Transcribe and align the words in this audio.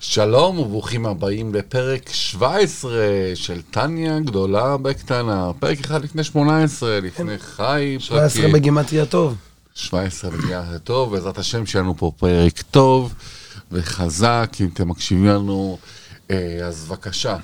שלום 0.00 0.58
וברוכים 0.58 1.06
הבאים 1.06 1.54
לפרק 1.54 2.08
17 2.08 2.92
של 3.34 3.62
טניה 3.62 4.20
גדולה 4.20 4.76
בקטנה. 4.76 5.50
פרק 5.58 5.80
אחד 5.80 6.04
לפני 6.04 6.24
18, 6.24 7.00
לפני 7.00 7.38
חי. 7.38 7.96
17 7.98 8.48
בגימטריה 8.48 9.06
טוב. 9.06 9.34
17 9.74 10.30
בגימטריה 10.30 10.78
טוב, 10.78 11.12
בעזרת 11.12 11.38
השם 11.38 11.66
שיהיה 11.66 11.82
לנו 11.82 11.96
פה 11.96 12.12
פרק 12.16 12.62
טוב 12.70 13.14
וחזק. 13.72 14.52
אם 14.60 14.68
אתם 14.74 14.88
מקשיבים 14.88 15.26
לנו, 15.26 15.78
אה, 16.30 16.58
אז 16.64 16.84
בבקשה, 16.88 17.36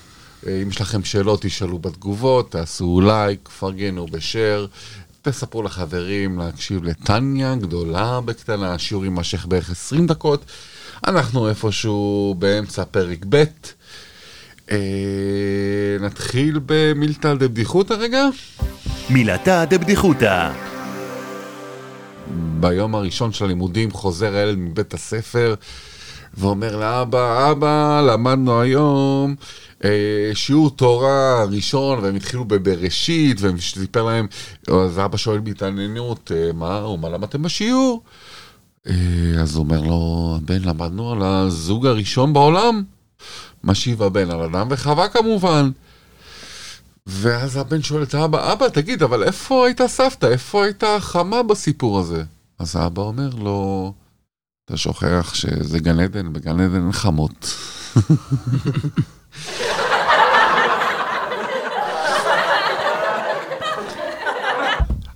אה, 0.46 0.62
אם 0.62 0.68
יש 0.68 0.80
לכם 0.80 1.04
שאלות, 1.04 1.42
תשאלו 1.42 1.78
בתגובות, 1.78 2.50
תעשו 2.50 3.00
לייק, 3.00 3.48
פרגנו 3.48 4.06
בשאר. 4.06 4.66
תספרו 5.22 5.62
לחברים 5.62 6.38
להקשיב 6.38 6.84
לטניה 6.84 7.54
גדולה 7.54 8.20
בקטנה, 8.20 8.74
השיעור 8.74 9.04
יימשך 9.04 9.46
בערך 9.46 9.70
20 9.70 10.06
דקות. 10.06 10.44
אנחנו 11.06 11.48
איפשהו 11.48 12.34
באמצע 12.38 12.84
פרק 12.84 13.24
ב'. 13.28 13.44
אה, 14.70 14.76
נתחיל 16.00 16.60
במילתא 16.66 17.34
דבדיחותא 17.34 17.92
רגע? 17.92 18.24
מילתא 19.10 19.64
דבדיחותא. 19.64 20.50
ביום 22.60 22.94
הראשון 22.94 23.32
של 23.32 23.44
הלימודים 23.44 23.90
חוזר 23.90 24.34
הילד 24.34 24.58
מבית 24.58 24.94
הספר 24.94 25.54
ואומר 26.34 26.76
לאבא, 26.76 27.50
אבא, 27.50 28.00
למדנו 28.06 28.60
היום 28.60 29.34
אה, 29.84 30.30
שיעור 30.34 30.70
תורה 30.70 31.44
ראשון, 31.44 31.98
והם 31.98 32.16
התחילו 32.16 32.44
בבראשית, 32.44 33.40
והם 33.40 33.58
סיפר 33.58 34.02
להם, 34.02 34.26
אז 34.68 34.98
אבא 34.98 35.16
שואל 35.16 35.40
בהתעניינות, 35.40 36.32
אה, 36.34 36.52
מה, 36.52 36.96
מה 36.96 37.08
למדתם 37.08 37.42
בשיעור? 37.42 38.02
אה, 38.88 39.40
אז 39.40 39.56
אומר 39.56 39.80
לו, 39.80 40.38
בן, 40.44 40.62
למדנו 40.62 41.12
על 41.12 41.22
הזוג 41.22 41.86
הראשון 41.86 42.32
בעולם. 42.32 42.82
משיב 43.64 44.02
הבן 44.02 44.30
על 44.30 44.40
אדם 44.40 44.66
וחווה 44.70 45.08
כמובן. 45.08 45.70
ואז 47.06 47.56
הבן 47.56 47.82
שואל 47.82 48.02
את 48.02 48.14
האבא, 48.14 48.52
אבא, 48.52 48.68
תגיד, 48.68 49.02
אבל 49.02 49.22
איפה 49.22 49.66
הייתה 49.66 49.88
סבתא? 49.88 50.26
איפה 50.26 50.64
הייתה 50.64 50.96
חמה 51.00 51.42
בסיפור 51.42 51.98
הזה? 51.98 52.24
אז 52.58 52.76
האבא 52.76 53.02
אומר 53.02 53.30
לו, 53.38 53.92
אתה 54.64 54.76
שוכח 54.76 55.34
שזה 55.34 55.78
גן 55.78 56.00
עדן, 56.00 56.32
בגן 56.32 56.60
עדן 56.60 56.74
אין 56.74 56.92
חמות. 56.92 57.54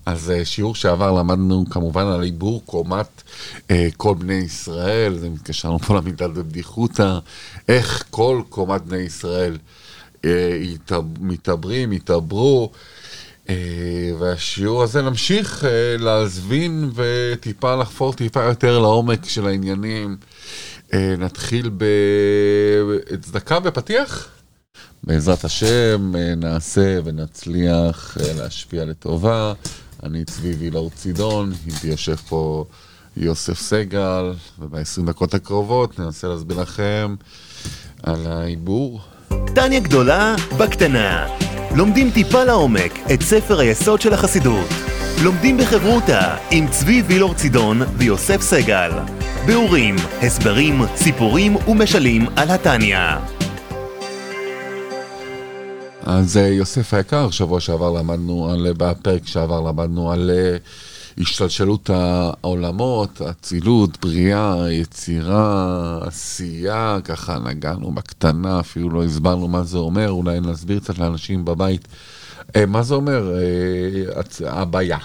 אז 0.07 0.31
אה, 0.31 0.45
שיעור 0.45 0.75
שעבר 0.75 1.13
למדנו 1.13 1.65
כמובן 1.71 2.07
על 2.07 2.23
עיבור 2.23 2.63
קומת 2.67 3.23
אה, 3.71 3.89
כל 3.97 4.15
בני 4.15 4.35
ישראל, 4.35 5.19
זה 5.19 5.31
מתקשרנו 5.31 5.79
פה 5.79 5.95
למידת 5.95 6.31
בבדיחותא, 6.31 7.19
איך 7.69 8.05
כל 8.11 8.43
קומת 8.49 8.83
בני 8.83 8.99
ישראל 9.03 9.59
אה, 10.25 10.59
מתעברים, 11.21 11.91
התעברו, 11.91 12.71
אה, 13.49 13.55
והשיעור 14.19 14.83
הזה 14.83 15.03
נמשיך 15.03 15.65
אה, 15.65 15.97
להזבין 15.99 16.91
וטיפה 16.95 17.77
לחפור 17.77 18.13
טיפה 18.13 18.43
יותר 18.43 18.79
לעומק 18.79 19.25
של 19.25 19.47
העניינים. 19.47 20.17
אה, 20.95 21.15
נתחיל 21.19 21.71
בצדקה 23.11 23.59
ופתיח. 23.65 24.29
בעזרת 25.05 25.45
השם 25.45 26.13
אה, 26.17 26.35
נעשה 26.35 26.99
ונצליח 27.05 28.19
אה, 28.21 28.33
להשפיע 28.33 28.85
לטובה. 28.85 29.53
אני 30.03 30.25
צבי 30.25 30.51
וילאור 30.51 30.91
צידון, 30.91 31.53
איתי 31.67 31.87
יושב 31.87 32.17
פה 32.17 32.65
יוסף 33.17 33.59
סגל, 33.59 34.35
וב-20 34.59 35.07
דקות 35.07 35.35
הקרובות 35.35 35.99
ננסה 35.99 36.29
להסביר 36.29 36.61
לכם 36.61 37.15
על 38.03 38.27
העיבור. 38.27 39.01
טניה 39.55 39.81
גדולה 39.81 40.35
בקטנה. 40.59 41.27
לומדים 41.77 42.11
טיפה 42.11 42.45
לעומק 42.45 42.99
את 43.15 43.23
ספר 43.23 43.61
היסוד 43.61 44.01
של 44.01 44.13
החסידות. 44.13 44.69
לומדים 45.25 45.59
בחברותה 45.59 46.37
עם 46.51 46.69
צבי 46.71 47.03
וילאור 47.07 47.35
צידון 47.35 47.83
ויוסף 47.97 48.41
סגל. 48.41 48.91
ביאורים, 49.47 49.97
הסברים, 50.23 50.83
סיפורים 50.97 51.57
ומשלים 51.69 52.27
על 52.37 52.51
התניא. 52.51 53.36
אז 56.07 56.37
אה, 56.37 56.47
יוסף 56.47 56.95
היקר, 56.95 57.31
שבוע 57.31 57.61
שעבר 57.61 57.91
למדנו 57.91 58.51
על, 58.51 58.73
בפרק 58.77 59.27
שעבר 59.27 59.61
למדנו 59.61 60.13
על 60.13 60.31
אה, 60.31 60.57
השתלשלות 61.19 61.91
העולמות, 61.91 63.23
אצילות, 63.23 64.01
בריאה, 64.01 64.67
יצירה, 64.71 65.99
עשייה, 66.03 66.99
ככה 67.05 67.39
נגענו 67.39 67.91
בקטנה, 67.91 68.61
אפילו 68.61 68.91
לא 68.91 69.05
הסברנו 69.05 69.49
מה 69.49 69.63
זה 69.63 69.79
אומר, 69.79 70.11
אולי 70.11 70.41
נסביר 70.41 70.79
קצת 70.79 70.99
לאנשים 70.99 71.45
בבית. 71.45 71.89
אה, 72.57 72.67
מה 72.67 72.83
זה 72.83 72.95
אומר? 72.95 73.33
הבעיה. 74.47 74.99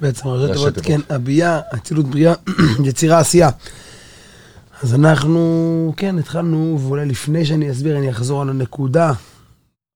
בעצם 0.00 0.28
ראשי 0.28 0.52
תיבות, 0.52 0.78
כן, 0.82 1.00
הבייה, 1.10 1.60
אצילות 1.74 2.06
בריאה, 2.06 2.34
יצירה, 2.88 3.18
עשייה. 3.18 3.50
אז 4.82 4.94
אנחנו, 4.94 5.92
כן, 5.96 6.18
התחלנו, 6.18 6.78
ואולי 6.82 7.06
לפני 7.06 7.44
שאני 7.44 7.70
אסביר, 7.70 7.98
אני 7.98 8.10
אחזור 8.10 8.42
על 8.42 8.48
הנקודה. 8.48 9.12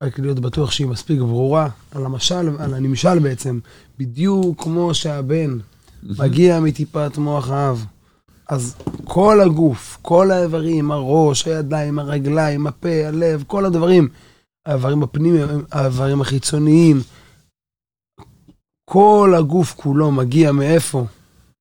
רק 0.03 0.19
להיות 0.19 0.41
בטוח 0.41 0.71
שהיא 0.71 0.87
מספיק 0.87 1.19
ברורה, 1.19 1.69
על 1.91 2.07
המשל, 2.07 2.51
על 2.59 2.75
הנמשל 2.75 3.19
בעצם, 3.19 3.59
בדיוק 3.99 4.63
כמו 4.63 4.95
שהבן 4.95 5.59
מגיע 6.03 6.61
מטיפת 6.61 7.19
מוח 7.19 7.51
האב. 7.51 7.87
אז 8.49 8.77
כל 9.05 9.41
הגוף, 9.41 9.99
כל 10.03 10.31
האיברים, 10.31 10.91
הראש, 10.91 11.47
הידיים, 11.47 11.99
הרגליים, 11.99 12.67
הפה, 12.67 13.07
הלב, 13.07 13.45
כל 13.47 13.65
הדברים, 13.65 14.09
האיברים 14.67 15.03
הפנימיים, 15.03 15.65
האיברים 15.73 16.21
החיצוניים, 16.21 17.01
כל 18.91 19.35
הגוף 19.39 19.75
כולו 19.77 20.11
מגיע 20.11 20.53
מאיפה? 20.53 21.07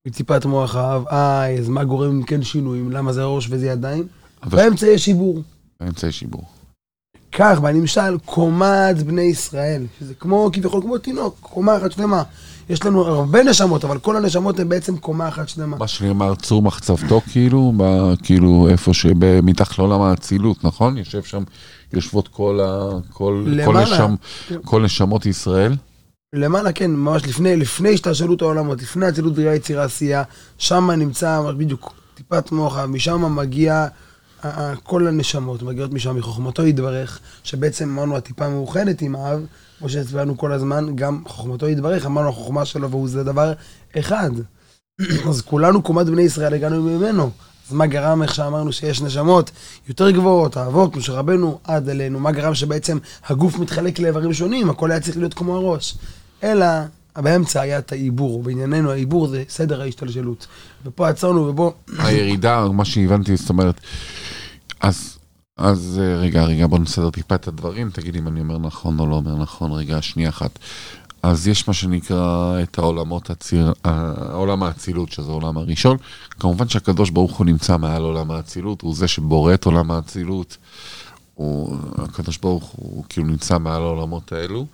מטיפת 0.07 0.45
מוח 0.45 0.75
האב. 0.75 1.07
אה, 1.07 1.59
אז 1.59 1.69
מה 1.69 1.83
גורם 1.83 2.09
אם 2.09 2.23
כן 2.23 2.43
שינויים? 2.43 2.91
למה 2.91 3.13
זה 3.13 3.23
ראש 3.23 3.47
וזה 3.49 3.67
ידיים? 3.67 4.07
אבל... 4.43 4.57
באמצע 4.57 4.87
יש 4.87 5.05
שיבור. 5.05 5.41
באמצע 5.79 6.07
יש 6.07 6.19
שיבור. 6.19 6.60
כך, 7.31 7.59
בנמשל, 7.59 8.17
קומת 8.25 9.03
בני 9.03 9.21
ישראל, 9.21 9.85
שזה 9.99 10.13
כמו, 10.13 10.49
כביכול, 10.53 10.81
כמו 10.81 10.97
תינוק, 10.97 11.37
קומה 11.39 11.77
אחת 11.77 11.91
שלמה. 11.91 12.23
יש 12.69 12.85
לנו 12.85 13.01
הרבה 13.01 13.43
נשמות, 13.43 13.85
אבל 13.85 13.97
כל 13.97 14.17
הנשמות 14.17 14.59
הן 14.59 14.69
בעצם 14.69 14.97
קומה 14.97 15.27
אחת 15.27 15.49
שלמה. 15.49 15.77
מה 15.77 15.87
שנאמר 15.87 16.35
צור 16.35 16.61
מחצבתו, 16.61 17.21
כאילו, 17.31 17.73
ב, 17.77 18.13
כאילו, 18.23 18.67
איפה 18.69 18.93
שמתחת 18.93 19.79
לעולם 19.79 20.01
האצילות, 20.01 20.63
נכון? 20.63 20.97
יושב 20.97 21.23
שם, 21.23 21.43
יושבות 21.93 22.27
כל, 22.27 22.59
ה, 22.63 22.89
כל, 23.13 23.43
למעלה, 23.47 23.85
כל, 23.85 23.93
נשם, 23.93 24.15
כן. 24.47 24.55
כל 24.65 24.83
נשמות 24.83 25.25
ישראל. 25.25 25.75
למעלה, 26.35 26.71
כן, 26.71 26.91
ממש 26.91 27.23
לפני, 27.27 27.55
לפני 27.55 27.93
השתלשלות 27.93 28.41
העולמות, 28.41 28.81
לפני 28.81 29.09
אצילות 29.09 29.35
בריאה 29.35 29.55
יצירה 29.55 29.83
עשייה, 29.83 30.23
שם 30.57 30.91
נמצא 30.91 31.41
בדיוק 31.57 31.93
טיפת 32.15 32.51
מוח, 32.51 32.77
משם 32.77 33.35
מגיע... 33.35 33.87
כל 34.83 35.07
הנשמות 35.07 35.63
מגיעות 35.63 35.93
משם, 35.93 36.15
מחוכמתו 36.15 36.65
יתברך, 36.65 37.19
שבעצם 37.43 37.89
אמרנו 37.89 38.17
הטיפה 38.17 38.49
מאוחדת 38.49 39.01
עם 39.01 39.15
האב, 39.15 39.45
כמו 39.79 39.89
שהצבענו 39.89 40.37
כל 40.37 40.51
הזמן, 40.51 40.95
גם 40.95 41.23
חוכמתו 41.27 41.67
יתברך, 41.67 42.05
אמרנו 42.05 42.29
החוכמה 42.29 42.65
שלו 42.65 42.89
והוא 42.89 43.09
זה 43.09 43.23
דבר 43.23 43.53
אחד. 43.99 44.31
אז 45.29 45.41
כולנו 45.41 45.81
קומת 45.81 46.05
בני 46.05 46.21
ישראל 46.21 46.53
הגענו 46.53 46.81
ממנו. 46.81 47.29
אז 47.69 47.75
מה 47.75 47.85
גרם, 47.85 48.23
איך 48.23 48.35
שאמרנו, 48.35 48.73
שיש 48.73 49.01
נשמות 49.01 49.51
יותר 49.87 50.11
גבוהות, 50.11 50.57
האבות, 50.57 50.95
משה 50.95 51.13
רבנו, 51.13 51.59
עד 51.63 51.89
אלינו, 51.89 52.19
מה 52.19 52.31
גרם 52.31 52.55
שבעצם 52.55 52.97
הגוף 53.25 53.59
מתחלק 53.59 53.99
לאיברים 53.99 54.33
שונים, 54.33 54.69
הכל 54.69 54.91
היה 54.91 54.99
צריך 54.99 55.17
להיות 55.17 55.33
כמו 55.33 55.55
הראש. 55.55 55.97
אלא 56.43 56.65
באמצע 57.15 57.61
היה 57.61 57.79
את 57.79 57.91
העיבור, 57.91 58.43
בענייננו 58.43 58.91
העיבור 58.91 59.27
זה 59.27 59.43
סדר 59.49 59.81
ההשתלשלות. 59.81 60.47
ופה 60.85 61.09
עצרנו 61.09 61.47
ובוא... 61.47 61.71
הירידה, 61.97 62.67
מה 62.67 62.85
שהבנתי, 62.85 63.35
זאת 63.35 63.49
אומרת, 63.49 63.81
אז, 64.81 65.17
אז 65.57 66.01
רגע, 66.17 66.43
רגע, 66.43 66.67
בוא 66.67 66.79
נסדר 66.79 67.09
טיפה 67.09 67.35
את 67.35 67.47
הדברים, 67.47 67.89
תגיד 67.89 68.15
אם 68.15 68.27
אני 68.27 68.39
אומר 68.39 68.57
נכון 68.57 68.99
או 68.99 69.07
לא 69.07 69.15
אומר 69.15 69.35
נכון, 69.35 69.71
רגע, 69.71 70.01
שנייה 70.01 70.29
אחת. 70.29 70.59
אז 71.23 71.47
יש 71.47 71.67
מה 71.67 71.73
שנקרא 71.73 72.59
את 72.63 72.77
העולמות 72.77 73.29
הציר, 73.29 73.73
העולם 73.83 74.63
האצילות, 74.63 75.11
שזה 75.11 75.31
העולם 75.31 75.57
הראשון. 75.57 75.97
כמובן 76.29 76.69
שהקדוש 76.69 77.09
ברוך 77.09 77.37
הוא 77.37 77.45
נמצא 77.45 77.77
מעל 77.77 78.01
עולם 78.01 78.31
האצילות, 78.31 78.81
הוא 78.81 78.95
זה 78.95 79.07
שבורא 79.07 79.53
את 79.53 79.65
עולם 79.65 79.91
האצילות. 79.91 80.57
הוא, 81.41 81.77
הקדוש 81.97 82.37
ברוך 82.37 82.73
הוא 82.75 83.03
כאילו 83.09 83.27
נמצא 83.27 83.57
מעל 83.57 83.81
העולמות 83.81 84.31
האלו. 84.31 84.65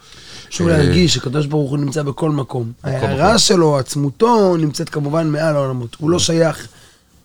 חשוב 0.50 0.68
להרגיש 0.68 1.14
שקדוש 1.14 1.46
ברוך 1.46 1.70
הוא 1.70 1.78
נמצא 1.78 2.04
בכל 2.04 2.32
מקום. 2.32 2.72
ההערה 2.84 3.38
שלו, 3.38 3.78
עצמותו, 3.78 4.58
נמצאת 4.58 4.90
כמובן 4.90 5.28
מעל 5.28 5.56
העולמות. 5.56 5.96
הוא 6.00 6.10
לא 6.10 6.20
שייך 6.20 6.68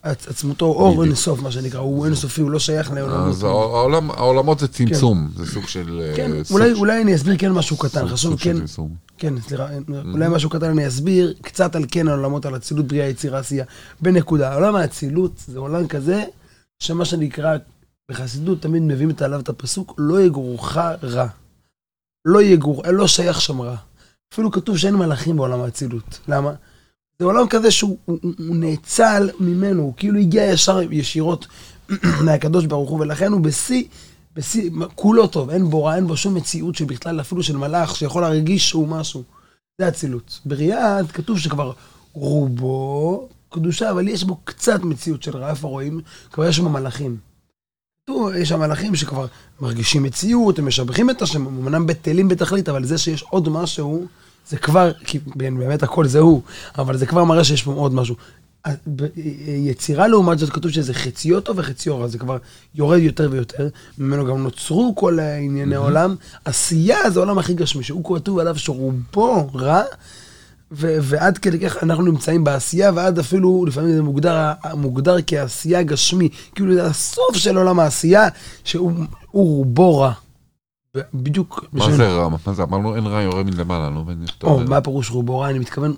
עצמותו 0.03 0.67
אור 0.67 1.05
אינסוף, 1.05 1.43
מה 1.43 1.53
שנקרא, 1.53 1.81
הוא 1.81 2.07
אינסופי, 2.07 2.41
הוא 2.41 2.51
לא 2.51 2.59
שייך 2.59 2.93
לעולמות. 2.93 3.29
אז 3.29 3.45
העולמות 3.45 4.59
זה 4.59 4.69
צמצום, 4.69 5.29
כן. 5.37 5.45
זה 5.45 5.53
סוג 5.53 5.69
של... 5.69 6.13
כן, 6.17 6.45
סוג 6.45 6.61
אולי, 6.77 7.03
אני 7.03 7.15
אסביר 7.15 7.37
כן 7.39 7.53
משהו 7.53 7.77
קטן, 7.77 8.09
חשוב 8.09 8.41
כן, 8.41 8.57
כן, 9.19 9.35
סליחה, 9.41 9.67
mm-hmm. 9.69 10.13
אולי 10.13 10.29
משהו 10.29 10.51
קטן 10.51 10.71
אני 10.71 10.89
אסביר 10.89 11.35
קצת 11.43 11.77
על 11.77 11.85
כן 11.91 12.09
העולמות, 12.09 12.47
על 12.47 12.57
אצילות 12.57 12.87
בריאה, 12.87 13.07
יצירה, 13.07 13.39
עשייה, 13.39 13.65
בנקודה. 14.01 14.55
עולם 14.55 14.77
האצילות 14.77 15.33
זה 15.47 15.59
עולם 15.59 15.87
כזה, 15.87 16.25
שמה 16.79 17.05
שנקרא, 17.05 17.57
בחסידות 18.13 18.63
תמיד 18.63 18.83
מביאים 18.83 19.11
את 19.11 19.23
עליו 19.23 19.41
את 19.41 19.49
הפסוק, 19.49 19.95
לא 19.99 20.21
יגורך 20.21 20.77
רע. 21.03 21.27
לא 22.25 22.43
יגור, 22.43 22.83
לא 22.93 23.07
שייך 23.07 23.41
שם 23.41 23.61
רע. 23.61 23.77
אפילו 24.33 24.51
כתוב 24.51 24.77
שאין 24.77 24.95
מלאכים 24.95 25.37
בעולם 25.37 25.61
האצילות. 25.61 26.21
למה? 26.29 26.53
זה 27.19 27.25
עולם 27.25 27.49
כזה 27.49 27.71
שהוא 27.71 27.99
הוא, 28.05 28.19
הוא 28.23 28.57
נאצל 28.57 29.31
ממנו, 29.41 29.83
הוא 29.83 29.95
כאילו 29.97 30.19
הגיע 30.19 30.45
ישר, 30.45 30.81
ישירות 30.91 31.47
מהקדוש 32.25 32.67
ברוך 32.67 32.91
הוא, 32.91 33.01
ולכן 33.01 33.33
הוא 33.33 33.41
בשיא, 33.41 33.85
בשיא, 34.35 34.71
כולו 34.95 35.27
טוב, 35.27 35.51
אין 35.51 35.71
בו 35.71 35.85
רע, 35.85 35.97
אין 35.97 36.07
בו 36.07 36.17
שום 36.17 36.35
מציאות 36.35 36.75
של 36.75 36.85
בכלל, 36.85 37.21
אפילו 37.21 37.43
של 37.43 37.57
מלאך, 37.57 37.97
שיכול 37.97 38.23
להרגיש 38.23 38.69
שהוא 38.69 38.89
משהו. 38.89 39.23
זה 39.81 39.89
אצילות. 39.89 40.41
בריאה 40.45 40.99
כתוב 41.13 41.39
שכבר 41.39 41.73
רובו 42.13 43.29
קדושה, 43.49 43.91
אבל 43.91 44.09
יש 44.09 44.25
בו 44.25 44.37
קצת 44.45 44.81
מציאות 44.83 45.23
של 45.23 45.37
רע, 45.37 45.51
איפה 45.51 45.69
רואים? 45.69 46.01
כבר 46.33 46.47
יש 46.47 46.57
שם 46.57 46.73
מלאכים. 46.73 47.32
יש 48.37 48.49
שם 48.49 48.61
מלאכים 48.61 48.95
שכבר 48.97 49.27
מרגישים 49.61 50.03
מציאות, 50.03 50.59
הם 50.59 50.67
משבחים 50.67 51.11
את 51.11 51.23
השם, 51.23 51.47
הם 51.47 51.59
אמנם 51.59 51.87
בטלים 51.87 52.29
בתכלית, 52.29 52.69
אבל 52.69 52.85
זה 52.85 52.99
שיש 52.99 53.23
עוד 53.23 53.49
משהו, 53.49 54.07
זה 54.49 54.57
כבר, 54.57 54.93
כי 54.93 55.19
באמת 55.37 55.83
הכל 55.83 56.07
זה 56.07 56.19
הוא, 56.19 56.43
אבל 56.79 56.97
זה 56.97 57.07
כבר 57.07 57.25
מראה 57.25 57.45
שיש 57.45 57.63
פה 57.63 57.73
עוד 57.73 57.95
משהו. 57.95 58.15
יצירה 59.47 60.09
לעומת 60.09 60.39
זאת 60.39 60.51
כתוב 60.51 60.71
שזה 60.71 60.95
חציו 60.95 61.41
טוב 61.41 61.59
וחציו 61.59 61.99
רע, 61.99 62.09
זה 62.09 62.19
כבר 62.19 62.37
יורד 62.75 63.01
יותר 63.01 63.29
ויותר, 63.33 63.69
ממנו 63.99 64.27
גם 64.27 64.43
נוצרו 64.43 64.95
כל 64.97 65.19
ענייני 65.21 65.75
העולם. 65.75 66.17
עשייה 66.45 67.11
זה 67.11 67.19
העולם 67.19 67.39
הכי 67.39 67.55
גשמי, 67.55 67.83
שהוא 67.83 68.17
כתוב 68.17 68.39
עליו 68.39 68.59
שרובו 68.59 69.51
רע, 69.55 69.83
ו- 70.73 70.97
ועד 71.03 71.39
כדי 71.39 71.61
כך 71.61 71.83
אנחנו 71.83 72.03
נמצאים 72.03 72.45
בעשייה, 72.45 72.91
ועד 72.95 73.19
אפילו 73.19 73.65
לפעמים 73.67 73.93
זה 73.93 74.03
מוגדר, 74.03 74.53
מוגדר 74.75 75.17
כעשייה 75.27 75.83
גשמי, 75.83 76.29
כאילו 76.55 76.75
זה 76.75 76.87
הסוף 76.87 77.37
של 77.37 77.57
עולם 77.57 77.81
העשייה, 77.81 78.29
שהוא 78.65 78.93
רובו 79.33 79.99
רע. 79.99 80.13
בדיוק. 81.15 81.65
מה 81.73 81.81
בשביל... 81.81 81.97
זה 81.97 82.09
רע? 82.09 82.29
מה 82.29 82.55
זה? 82.55 82.63
אמרנו 82.63 82.97
אין 82.97 83.07
רע 83.07 83.23
יורה 83.23 83.43
מלמעלה, 83.43 83.91
לא 83.91 84.03
מבין. 84.03 84.25
או, 84.43 84.61
מה 84.61 84.77
הפירוש 84.77 85.11
רובו 85.11 85.39
רע? 85.39 85.51
אני 85.51 85.59
מתכוון, 85.59 85.95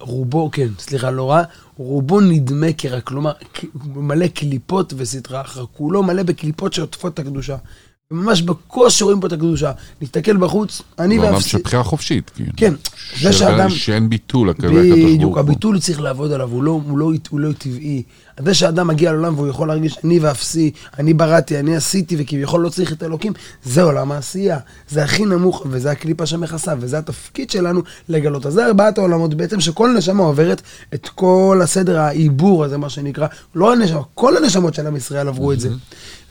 רובו, 0.00 0.50
כן, 0.52 0.68
סליחה, 0.78 1.10
לא 1.10 1.30
רע, 1.30 1.42
רובו 1.76 2.20
נדמה 2.20 2.66
כרע, 2.78 3.00
כלומר, 3.00 3.32
מלא 3.84 4.26
קליפות 4.26 4.92
וסטרה 4.96 5.40
אחר, 5.40 5.64
כולו 5.72 6.02
מלא 6.02 6.22
בקליפות 6.22 6.72
שעוטפות 6.72 7.14
את 7.14 7.18
הקדושה. 7.18 7.56
ממש 8.10 8.42
בקושי 8.42 9.04
רואים 9.04 9.20
פה 9.20 9.26
את 9.26 9.32
הקדושה. 9.32 9.72
נסתכל 10.02 10.36
בחוץ, 10.36 10.82
אני 10.98 11.18
ואפסי... 11.18 11.32
ממש 11.32 11.50
של 11.50 11.58
בחירה 11.58 11.82
חופשית. 11.82 12.30
כאילו. 12.30 12.52
כן. 12.56 12.74
זה 13.20 13.32
שאדם... 13.32 13.70
שאין 13.70 14.10
ביטול 14.10 14.50
לקדוש 14.50 14.70
ברוך 14.70 14.98
הוא. 14.98 15.14
בדיוק, 15.14 15.38
הביטול 15.38 15.80
צריך 15.80 16.00
לעבוד 16.00 16.32
עליו, 16.32 16.50
הוא 16.50 16.62
לא, 16.62 16.70
הוא 16.70 16.98
לא, 16.98 17.12
הוא 17.30 17.40
לא 17.40 17.52
טבעי. 17.52 18.02
זה 18.44 18.54
שאדם 18.54 18.86
מגיע 18.86 19.12
לעולם 19.12 19.34
והוא 19.34 19.48
יכול 19.48 19.68
להרגיש, 19.68 19.98
אני 20.04 20.18
ואפסי, 20.18 20.70
אני 20.98 21.14
בראתי, 21.14 21.58
אני 21.58 21.76
עשיתי, 21.76 22.16
וכביכול 22.18 22.60
לא 22.60 22.68
צריך 22.68 22.92
את 22.92 23.02
אלוקים, 23.02 23.32
זה 23.64 23.82
עולם 23.82 24.12
העשייה. 24.12 24.58
זה 24.88 25.04
הכי 25.04 25.24
נמוך, 25.24 25.66
וזה 25.70 25.90
הקליפה 25.90 26.26
שמכסה, 26.26 26.74
וזה 26.80 26.98
התפקיד 26.98 27.50
שלנו 27.50 27.80
לגלות. 28.08 28.46
אז 28.46 28.52
זה 28.52 28.66
ארבעת 28.66 28.98
העולמות 28.98 29.34
בעצם, 29.34 29.60
שכל 29.60 29.94
נשמה 29.98 30.22
עוברת 30.22 30.62
את 30.94 31.08
כל 31.08 31.60
הסדר 31.62 32.00
העיבור 32.00 32.64
הזה, 32.64 32.78
מה 32.78 32.90
שנקרא. 32.90 33.26
לא 33.54 33.72
הנשמה, 33.72 34.00
כל 34.14 34.36
הנשמות 34.36 34.74
של 34.74 34.86
עם 34.86 34.96
ישראל 34.96 35.28
עברו 35.28 35.52
את 35.52 35.60
זה. 35.60 35.68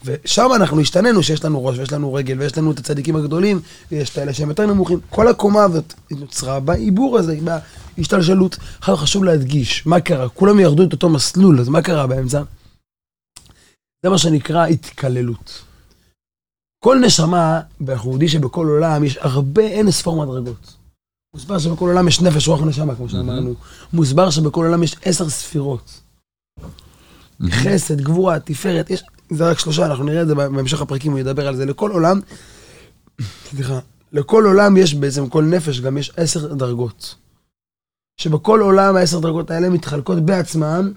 ושם 0.05 0.49
אנחנו 0.55 0.79
השתננו, 0.79 1.23
שיש 1.23 1.45
לנו 1.45 1.65
ראש 1.65 1.77
ויש 1.77 1.93
לנו 1.93 2.13
רגל 2.13 2.39
ויש 2.39 2.57
לנו 2.57 2.71
את 2.71 2.79
הצדיקים 2.79 3.15
הגדולים, 3.15 3.61
ויש 3.91 4.09
את 4.09 4.17
האלה 4.17 4.33
שהם 4.33 4.49
יותר 4.49 4.65
נמוכים. 4.65 4.99
כל 5.09 5.27
הקומה 5.27 5.63
הזאת 5.63 5.93
נוצרה 6.11 6.59
בעיבור 6.59 7.17
הזה, 7.17 7.37
בהשתלשלות. 7.97 8.57
חשוב 8.81 9.23
להדגיש, 9.23 9.85
מה 9.85 9.99
קרה? 9.99 10.29
כולם 10.29 10.59
ירדו 10.59 10.83
את 10.83 10.93
אותו 10.93 11.09
מסלול, 11.09 11.59
אז 11.59 11.69
מה 11.69 11.81
קרה 11.81 12.07
באמצע? 12.07 12.43
זה 14.03 14.09
מה 14.09 14.17
שנקרא 14.17 14.65
התקללות. 14.65 15.61
כל 16.83 16.99
נשמה, 17.05 17.61
אנחנו 17.89 18.11
יודעים 18.11 18.29
שבכל 18.29 18.67
עולם 18.67 19.03
יש 19.03 19.17
הרבה 19.21 19.61
אין 19.61 19.91
ספור 19.91 20.25
מדרגות. 20.25 20.75
מוסבר 21.33 21.59
שבכל 21.59 21.89
עולם 21.89 22.07
יש 22.07 22.21
נפש, 22.21 22.47
רוח 22.47 22.61
ונשמה, 22.61 22.95
כמו 22.95 23.09
שאמרנו. 23.09 23.53
מוסבר 23.93 24.29
שבכל 24.29 24.65
עולם 24.65 24.83
יש 24.83 24.95
עשר 25.01 25.29
ספירות. 25.29 26.01
חסד, 27.49 28.01
גבורה, 28.01 28.39
תפארת, 28.39 28.89
יש 28.89 29.03
זה 29.29 29.49
רק 29.49 29.59
שלושה, 29.59 29.85
אנחנו 29.85 30.03
נראה 30.03 30.21
את 30.21 30.27
זה 30.27 30.35
בהמשך 30.35 30.81
הפרקים, 30.81 31.11
הוא 31.11 31.19
ידבר 31.19 31.47
על 31.47 31.55
זה. 31.55 31.65
לכל 31.65 31.91
עולם, 31.91 32.19
סליחה, 33.49 33.79
לכל 34.13 34.45
עולם 34.45 34.77
יש 34.77 34.93
בעצם, 34.93 35.29
כל 35.29 35.43
נפש 35.43 35.79
גם 35.79 35.97
יש 35.97 36.11
עשר 36.17 36.53
דרגות. 36.53 37.15
שבכל 38.17 38.61
עולם 38.61 38.95
העשר 38.95 39.19
דרגות 39.19 39.51
האלה 39.51 39.69
מתחלקות 39.69 40.25
בעצמן 40.25 40.91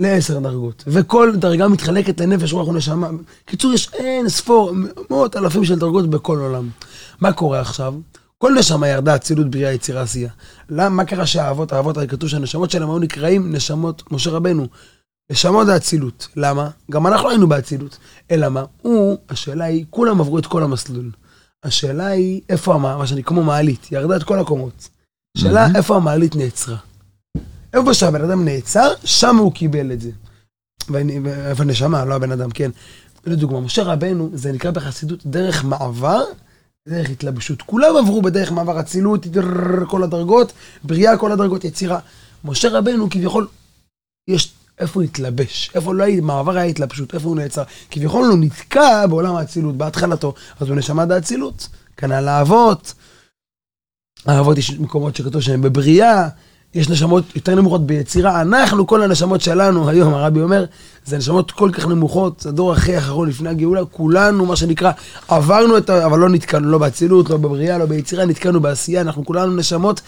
לעשר 0.00 0.38
דרגות. 0.38 0.84
וכל 0.86 1.32
דרגה 1.36 1.68
מתחלקת 1.68 2.20
לנפש, 2.20 2.52
רוח 2.52 2.68
ונשמה. 2.68 3.10
קיצור, 3.44 3.72
יש 3.72 3.90
אין 3.94 4.28
ספור, 4.28 4.72
מאות 5.10 5.36
אלפים 5.36 5.64
של 5.64 5.78
דרגות 5.78 6.10
בכל 6.10 6.38
עולם. 6.38 6.68
מה 7.20 7.32
קורה 7.32 7.60
עכשיו? 7.60 7.94
כל 8.38 8.54
נשמה 8.58 8.88
ירדה 8.88 9.16
אצילות 9.16 9.50
בריאה 9.50 9.72
יצירה 9.72 10.02
עשייה. 10.02 10.30
למה, 10.70 10.88
מה 10.88 11.04
קרה 11.04 11.26
שהאבות, 11.26 11.72
האבות, 11.72 11.98
כתוב 12.08 12.28
שהנשמות 12.28 12.70
שלהם 12.70 12.90
היו 12.90 12.98
נקראים 12.98 13.52
נשמות 13.52 14.12
משה 14.12 14.30
רבנו. 14.30 14.66
נשמות 15.30 15.66
זה 15.66 15.76
אצילות. 15.76 16.28
למה? 16.36 16.70
גם 16.90 17.06
אנחנו 17.06 17.30
היינו 17.30 17.48
באצילות. 17.48 17.98
אלא 18.30 18.48
מה? 18.48 18.64
הוא, 18.82 19.18
השאלה 19.28 19.64
היא, 19.64 19.84
כולם 19.90 20.20
עברו 20.20 20.38
את 20.38 20.46
כל 20.46 20.62
המסלול. 20.62 21.10
השאלה 21.64 22.06
היא, 22.06 22.40
איפה 22.48 22.74
המה, 22.74 22.96
מה 22.96 23.06
שאני 23.06 23.22
כמו 23.22 23.42
מעלית, 23.42 23.92
ירדה 23.92 24.16
את 24.16 24.22
כל 24.22 24.38
הקומות. 24.38 24.88
השאלה, 25.36 25.66
mm-hmm. 25.66 25.76
איפה 25.76 25.96
המעלית 25.96 26.36
נעצרה. 26.36 26.76
איפה 27.74 27.94
שהבן 27.94 28.24
אדם 28.24 28.44
נעצר, 28.44 28.92
שם 29.04 29.36
הוא 29.36 29.52
קיבל 29.52 29.92
את 29.92 30.00
זה. 30.00 30.10
ואיפה 30.88 31.64
נשמה, 31.64 32.04
לא 32.04 32.14
הבן 32.14 32.32
אדם, 32.32 32.50
כן. 32.50 32.70
לדוגמה, 33.26 33.60
משה 33.60 33.82
רבנו, 33.82 34.30
זה 34.34 34.52
נקרא 34.52 34.70
בחסידות 34.70 35.26
דרך 35.26 35.64
מעבר, 35.64 36.22
דרך 36.88 37.10
התלבשות. 37.10 37.62
כולם 37.62 37.96
עברו 37.96 38.22
בדרך 38.22 38.52
מעבר 38.52 38.80
אצילות, 38.80 39.26
כל 39.88 40.02
הדרגות, 40.02 40.52
בריאה, 40.84 41.16
כל 41.16 41.32
הדרגות, 41.32 41.64
יצירה. 41.64 41.98
משה 42.44 42.68
רבנו, 42.78 43.10
כביכול, 43.10 43.48
יש 44.28 44.54
איפה 44.78 45.00
הוא 45.00 45.02
התלבש, 45.02 45.70
איפה 45.74 45.94
לא 45.94 46.04
היה, 46.04 46.20
מעבר 46.20 46.56
היה 46.56 46.64
התלבשות, 46.64 47.14
איפה 47.14 47.28
הוא 47.28 47.36
נעצר. 47.36 47.62
כביכול 47.90 48.26
הוא 48.26 48.38
נתקע 48.38 49.06
בעולם 49.06 49.36
האצילות 49.36 49.76
בהתחלתו, 49.76 50.34
אז 50.60 50.68
הוא 50.68 50.76
נשמה 50.76 51.06
דאצילות. 51.06 51.68
כנ"ל 51.96 52.28
האבות. 52.28 52.94
האבות 54.26 54.58
יש 54.58 54.70
מקומות 54.70 55.16
שכתוב 55.16 55.40
שהם 55.40 55.62
בבריאה, 55.62 56.28
יש 56.74 56.88
נשמות 56.88 57.24
יותר 57.36 57.54
נמוכות 57.54 57.86
ביצירה. 57.86 58.40
אנחנו, 58.40 58.86
כל 58.86 59.02
הנשמות 59.02 59.40
שלנו, 59.40 59.88
היום 59.88 60.14
הרבי 60.14 60.40
אומר, 60.40 60.64
זה 61.04 61.18
נשמות 61.18 61.50
כל 61.50 61.70
כך 61.72 61.86
נמוכות, 61.86 62.46
הדור 62.46 62.72
הכי 62.72 62.98
אחרון 62.98 63.28
לפני 63.28 63.48
הגאולה, 63.48 63.84
כולנו, 63.84 64.46
מה 64.46 64.56
שנקרא, 64.56 64.92
עברנו 65.28 65.78
את 65.78 65.90
ה... 65.90 66.06
אבל 66.06 66.18
לא 66.18 66.28
נתקענו, 66.28 66.70
לא 66.70 66.78
באצילות, 66.78 67.30
לא 67.30 67.36
בבריאה, 67.36 67.78
לא 67.78 67.86
ביצירה, 67.86 68.24
נתקענו 68.24 68.60
בעשייה, 68.60 69.00
אנחנו 69.00 69.24
כולנו 69.24 69.56
נשמות 69.56 70.00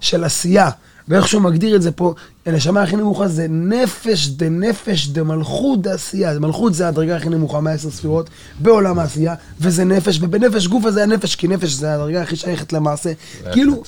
של 0.00 0.24
עשייה. 0.24 0.70
ואיך 1.08 1.28
שהוא 1.28 1.42
מגדיר 1.42 1.76
את 1.76 1.82
זה 1.82 1.92
פה, 1.92 2.14
הנשמה 2.46 2.82
הכי 2.82 2.96
נמוכה 2.96 3.28
זה 3.28 3.46
נפש 3.50 4.28
דה 4.28 4.48
נפש 4.48 5.08
דה 5.08 5.22
מלכות 5.22 5.82
דה 5.82 5.94
עשייה. 5.94 6.38
מלכות 6.38 6.74
זה 6.74 6.88
הדרגה 6.88 7.16
הכי 7.16 7.28
נמוכה 7.28 7.60
מעשר 7.60 7.90
ספירות 7.90 8.30
בעולם 8.58 8.98
העשייה, 8.98 9.34
וזה 9.60 9.84
נפש, 9.84 10.18
ובנפש 10.22 10.66
גוף 10.66 10.84
הזה 10.84 11.02
הנפש, 11.02 11.36
כי 11.36 11.48
נפש 11.48 11.70
זה 11.70 11.94
הדרגה 11.94 12.22
הכי 12.22 12.36
שייכת 12.36 12.72
למעשה. 12.72 13.12
כאילו, 13.52 13.82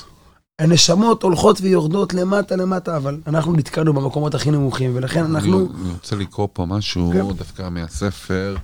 הנשמות 0.59 1.23
הולכות 1.23 1.61
ויורדות 1.61 2.15
למטה 2.15 2.57
למטה, 2.57 2.97
אבל 2.97 3.21
אנחנו 3.27 3.53
נתקענו 3.53 3.93
במקומות 3.93 4.35
הכי 4.35 4.51
נמוכים, 4.51 4.91
ולכן 4.95 5.25
אנחנו... 5.25 5.59
אני 5.59 5.91
רוצה 5.93 6.17
לקרוא 6.17 6.49
פה 6.53 6.67
משהו, 6.67 7.11
כן. 7.13 7.37
דווקא 7.37 7.69
מהספר. 7.69 8.57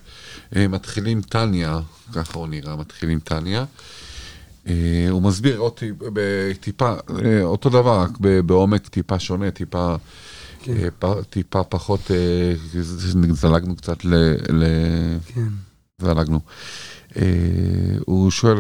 אה, 0.56 0.68
מתחילים 0.68 1.22
טניה, 1.22 1.80
ככה 2.12 2.38
הוא 2.38 2.48
נראה, 2.48 2.76
מתחילים 2.76 3.20
טניה. 3.20 3.64
אה, 4.68 5.06
הוא 5.10 5.22
מסביר 5.22 5.58
עוד 5.58 5.80
טיפה, 6.60 6.94
אה, 7.24 7.42
אותו 7.42 7.70
דבר, 7.70 8.00
רק 8.00 8.10
בעומק 8.46 8.88
טיפה 8.88 9.18
שונה, 9.18 9.50
טיפה, 9.50 9.96
כן. 10.62 10.74
אה, 11.04 11.14
טיפה 11.30 11.64
פחות, 11.64 12.10
זלגנו 13.32 13.76
קצת 13.76 14.04
ל... 14.04 14.14
ל... 14.52 14.64
כן. 15.26 15.48
זלגנו. 15.98 16.40
הוא 18.06 18.30
שואל 18.30 18.58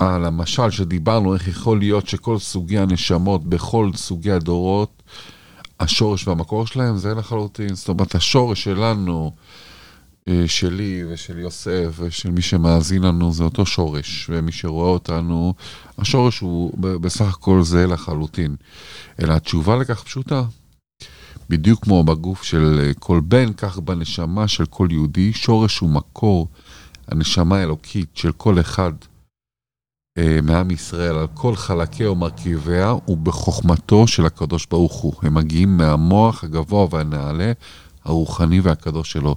על 0.00 0.24
המשל 0.24 0.70
שדיברנו, 0.70 1.34
איך 1.34 1.48
יכול 1.48 1.78
להיות 1.78 2.08
שכל 2.08 2.38
סוגי 2.38 2.78
הנשמות 2.78 3.44
בכל 3.44 3.90
סוגי 3.94 4.30
הדורות, 4.30 5.02
השורש 5.80 6.28
והמקור 6.28 6.66
שלהם 6.66 6.96
זה 6.96 7.14
לחלוטין, 7.14 7.74
זאת 7.74 7.88
אומרת, 7.88 8.14
השורש 8.14 8.64
שלנו, 8.64 9.32
שלי 10.46 11.04
ושל 11.08 11.38
יוסף 11.38 11.96
ושל 11.98 12.30
מי 12.30 12.42
שמאזין 12.42 13.02
לנו 13.02 13.32
זה 13.32 13.44
אותו 13.44 13.66
שורש, 13.66 14.26
ומי 14.30 14.52
שרואה 14.52 14.88
אותנו, 14.88 15.54
השורש 15.98 16.38
הוא 16.40 16.78
בסך 16.78 17.34
הכל 17.34 17.62
זה 17.62 17.86
לחלוטין. 17.86 18.56
אלא 19.22 19.32
התשובה 19.32 19.76
לכך 19.76 20.02
פשוטה. 20.02 20.42
בדיוק 21.50 21.84
כמו 21.84 22.04
בגוף 22.04 22.42
של 22.42 22.80
אה, 22.82 22.94
כל 22.94 23.20
בן, 23.24 23.52
כך 23.52 23.78
בנשמה 23.78 24.48
של 24.48 24.66
כל 24.66 24.88
יהודי, 24.90 25.32
שורש 25.32 25.78
הוא 25.78 25.90
מקור 25.90 26.48
הנשמה 27.08 27.58
האלוקית 27.58 28.08
של 28.14 28.32
כל 28.32 28.60
אחד 28.60 28.92
אה, 30.18 30.38
מעם 30.42 30.70
ישראל, 30.70 31.14
על 31.14 31.26
כל 31.34 31.56
חלקיה 31.56 32.10
ומרכיביה, 32.10 32.94
ובחוכמתו 33.08 34.06
של 34.06 34.26
הקדוש 34.26 34.66
ברוך 34.66 34.94
הוא. 34.94 35.14
הם 35.22 35.34
מגיעים 35.34 35.76
מהמוח 35.76 36.44
הגבוה 36.44 36.86
והנעלה 36.90 37.52
הרוחני 38.04 38.60
והקדוש 38.60 39.12
שלו. 39.12 39.36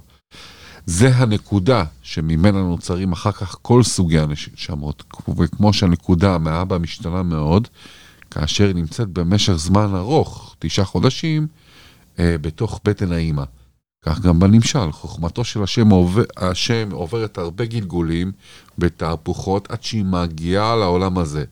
זה 0.88 1.16
הנקודה 1.16 1.84
שממנה 2.02 2.62
נוצרים 2.62 3.12
אחר 3.12 3.32
כך 3.32 3.56
כל 3.62 3.82
סוגי 3.82 4.18
הנשמות, 4.18 5.04
וכמו 5.38 5.72
שהנקודה 5.72 6.38
מהאבא 6.38 6.78
משתנה 6.78 7.22
מאוד, 7.22 7.68
כאשר 8.30 8.66
היא 8.66 8.74
נמצאת 8.74 9.08
במשך 9.08 9.52
זמן 9.52 9.94
ארוך, 9.94 10.56
תשעה 10.58 10.84
חודשים, 10.84 11.46
אה, 12.18 12.36
בתוך 12.40 12.80
בטן 12.84 13.12
האימא. 13.12 13.42
כך 14.02 14.20
גם 14.20 14.40
בנמשל, 14.40 14.92
חוכמתו 14.92 15.44
של 15.44 15.62
השם, 15.62 15.88
עובר, 15.88 16.22
השם 16.36 16.88
עוברת 16.92 17.38
הרבה 17.38 17.64
גלגולים 17.64 18.32
בתהפוכות 18.78 19.70
עד 19.70 19.82
שהיא 19.82 20.04
מגיעה 20.04 20.76
לעולם 20.76 21.18
הזה. 21.18 21.44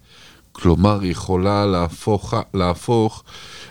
כלומר, 0.60 1.00
היא 1.00 1.10
יכולה 1.10 1.66
להפוך, 1.66 2.34
להפוך, 2.54 3.24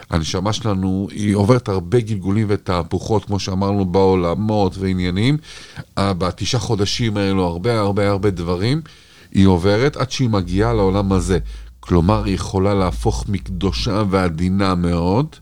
הנשמה 0.09 0.53
שלנו, 0.53 1.07
היא 1.11 1.35
עוברת 1.35 1.69
הרבה 1.69 1.99
גלגולים 1.99 2.47
ותהפוכות, 2.49 3.25
כמו 3.25 3.39
שאמרנו, 3.39 3.85
בעולמות 3.85 4.77
ועניינים. 4.77 5.37
אה, 5.97 6.13
בתשעה 6.13 6.61
חודשים 6.61 7.17
האלו, 7.17 7.45
הרבה 7.45 7.79
הרבה 7.79 8.09
הרבה 8.09 8.29
דברים 8.29 8.81
היא 9.31 9.47
עוברת 9.47 9.97
עד 9.97 10.11
שהיא 10.11 10.29
מגיעה 10.29 10.73
לעולם 10.73 11.11
הזה. 11.13 11.39
כלומר, 11.79 12.23
היא 12.23 12.35
יכולה 12.35 12.73
להפוך 12.73 13.25
מקדושה 13.29 14.03
ועדינה 14.09 14.75
מאוד 14.75 15.35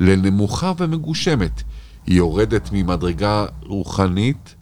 לנמוכה 0.00 0.72
ומגושמת. 0.78 1.62
היא 2.06 2.16
יורדת 2.16 2.68
ממדרגה 2.72 3.46
רוחנית 3.62 4.54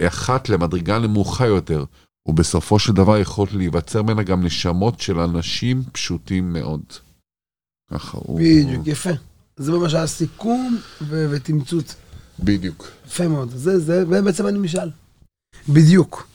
אחת 0.00 0.48
למדרגה 0.48 0.98
נמוכה 0.98 1.46
יותר, 1.46 1.84
ובסופו 2.26 2.78
של 2.78 2.92
דבר 2.92 3.18
יכולות 3.18 3.52
להיווצר 3.52 4.02
ממנה 4.02 4.22
גם 4.22 4.44
נשמות 4.44 5.00
של 5.00 5.18
אנשים 5.18 5.82
פשוטים 5.92 6.52
מאוד. 6.52 6.82
ככה 7.90 8.18
הוא... 8.20 8.40
בדיוק, 8.40 8.86
יפה. 8.86 9.10
זה 9.56 9.72
ממש 9.72 9.94
הסיכום 9.94 10.78
ו- 11.02 11.26
ותמצות. 11.30 11.94
בדיוק. 12.40 12.88
יפה 13.06 13.28
מאוד. 13.28 13.50
זה, 13.50 13.78
זה, 13.78 14.04
ובעצם 14.08 14.46
אני 14.46 14.58
משאל. 14.58 14.90
בדיוק. 15.68 16.26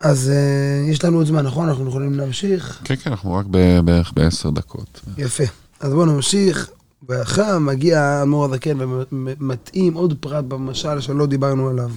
אז 0.00 0.32
uh, 0.32 0.90
יש 0.90 1.04
לנו 1.04 1.16
עוד 1.16 1.26
זמן, 1.26 1.46
נכון? 1.46 1.68
אנחנו 1.68 1.88
יכולים 1.88 2.14
להמשיך? 2.14 2.80
כן, 2.84 2.96
כן, 2.96 3.10
אנחנו 3.10 3.34
רק 3.34 3.46
בערך 3.84 4.12
בעשר 4.12 4.50
דקות. 4.50 5.00
יפה. 5.18 5.44
אז 5.80 5.92
בואו 5.92 6.06
נמשיך. 6.06 6.70
ואחר 7.08 7.58
מגיע 7.58 8.00
האדמו"ר 8.00 8.44
הזקן 8.44 8.78
ומתאים 8.80 9.94
עוד 9.94 10.14
פרט 10.20 10.44
במשל 10.44 11.00
שלא 11.00 11.26
דיברנו 11.26 11.68
עליו. 11.68 11.90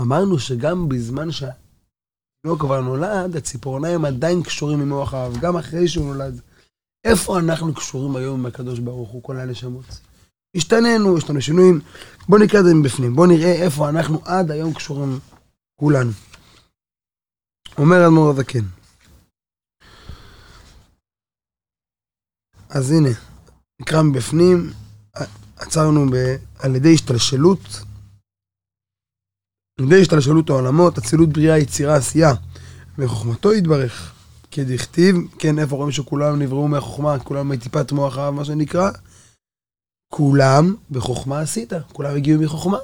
אמרנו 0.00 0.38
שגם 0.38 0.88
בזמן 0.88 1.30
שהתינוק 1.30 2.60
כבר 2.60 2.80
נולד, 2.80 3.36
הציפורניים 3.36 4.04
עדיין 4.04 4.42
קשורים 4.42 4.80
עם 4.80 4.88
מוח 4.88 5.14
האב, 5.14 5.36
גם 5.40 5.56
אחרי 5.56 5.88
שהוא 5.88 6.06
נולד. 6.06 6.40
איפה 7.04 7.38
אנחנו 7.38 7.74
קשורים 7.74 8.16
היום 8.16 8.40
עם 8.40 8.46
הקדוש 8.46 8.78
ברוך 8.78 9.10
הוא, 9.10 9.22
כל 9.22 9.36
הנשמות? 9.36 10.00
השתננו, 10.56 11.18
יש 11.18 11.30
לנו 11.30 11.40
שינויים. 11.40 11.80
בואו 12.28 12.42
נקרא 12.42 12.60
את 12.60 12.64
זה 12.64 12.74
מבפנים, 12.74 13.16
בואו 13.16 13.26
נראה 13.26 13.52
איפה 13.52 13.88
אנחנו 13.88 14.20
עד 14.24 14.50
היום 14.50 14.74
קשורים 14.74 15.18
כולנו. 15.80 16.10
אומר 17.78 17.96
האדמו"ר 17.96 18.30
הזקן. 18.30 18.64
אז 22.68 22.90
הנה, 22.90 23.08
נקרא 23.80 24.02
מבפנים, 24.02 24.72
עצרנו 25.56 26.06
ב, 26.10 26.36
על 26.58 26.76
ידי 26.76 26.94
השתלשלות, 26.94 27.60
על 29.80 29.86
ידי 29.86 30.00
השתלשלות 30.00 30.50
העולמות, 30.50 30.98
אצילות 30.98 31.28
בריאה, 31.28 31.58
יצירה, 31.58 31.96
עשייה, 31.96 32.32
וחוכמתו 32.98 33.52
יתברך. 33.52 34.12
כדכתיב, 34.50 35.16
כן, 35.38 35.58
איפה 35.58 35.76
רואים 35.76 35.92
שכולם 35.92 36.38
נבראו 36.38 36.68
מהחוכמה, 36.68 37.18
כולם 37.18 37.48
מטיפת 37.48 37.92
מוח 37.92 38.18
האב, 38.18 38.34
מה 38.34 38.44
שנקרא? 38.44 38.90
כולם 40.12 40.74
בחוכמה 40.90 41.40
עשית, 41.40 41.72
כולם 41.92 42.16
הגיעו 42.16 42.42
מחוכמה. 42.42 42.78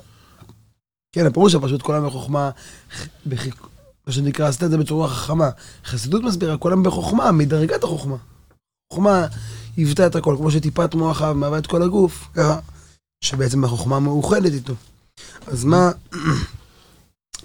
כן, 1.13 1.27
הפירוש 1.27 1.55
הפשוט, 1.55 1.83
כולם 1.83 2.07
בחוכמה, 2.07 2.51
בחיק... 3.27 3.55
מה 4.07 4.13
שנקרא, 4.13 4.49
עשית 4.49 4.63
את 4.63 4.71
זה 4.71 4.79
בצורה 4.79 5.09
חכמה. 5.09 5.51
חסידות 5.85 6.23
מסבירה, 6.23 6.57
כולם 6.57 6.83
בחוכמה, 6.83 7.33
מדרגת 7.33 7.85
החוכמה. 7.85 8.17
חוכמה 8.93 9.27
היוותה 9.77 10.07
את 10.07 10.17
הכל, 10.17 10.35
כמו 10.39 10.51
שטיפת 10.51 10.95
מוח 10.95 11.23
האב 11.23 11.37
מהווה 11.37 11.59
את 11.59 11.67
כל 11.67 11.83
הגוף, 11.83 12.29
ככה, 12.35 12.59
שבעצם 13.25 13.65
החוכמה 13.65 14.01
מאוחדת 14.01 14.53
איתו. 14.53 14.75
אז 15.47 15.65
מה, 15.65 15.91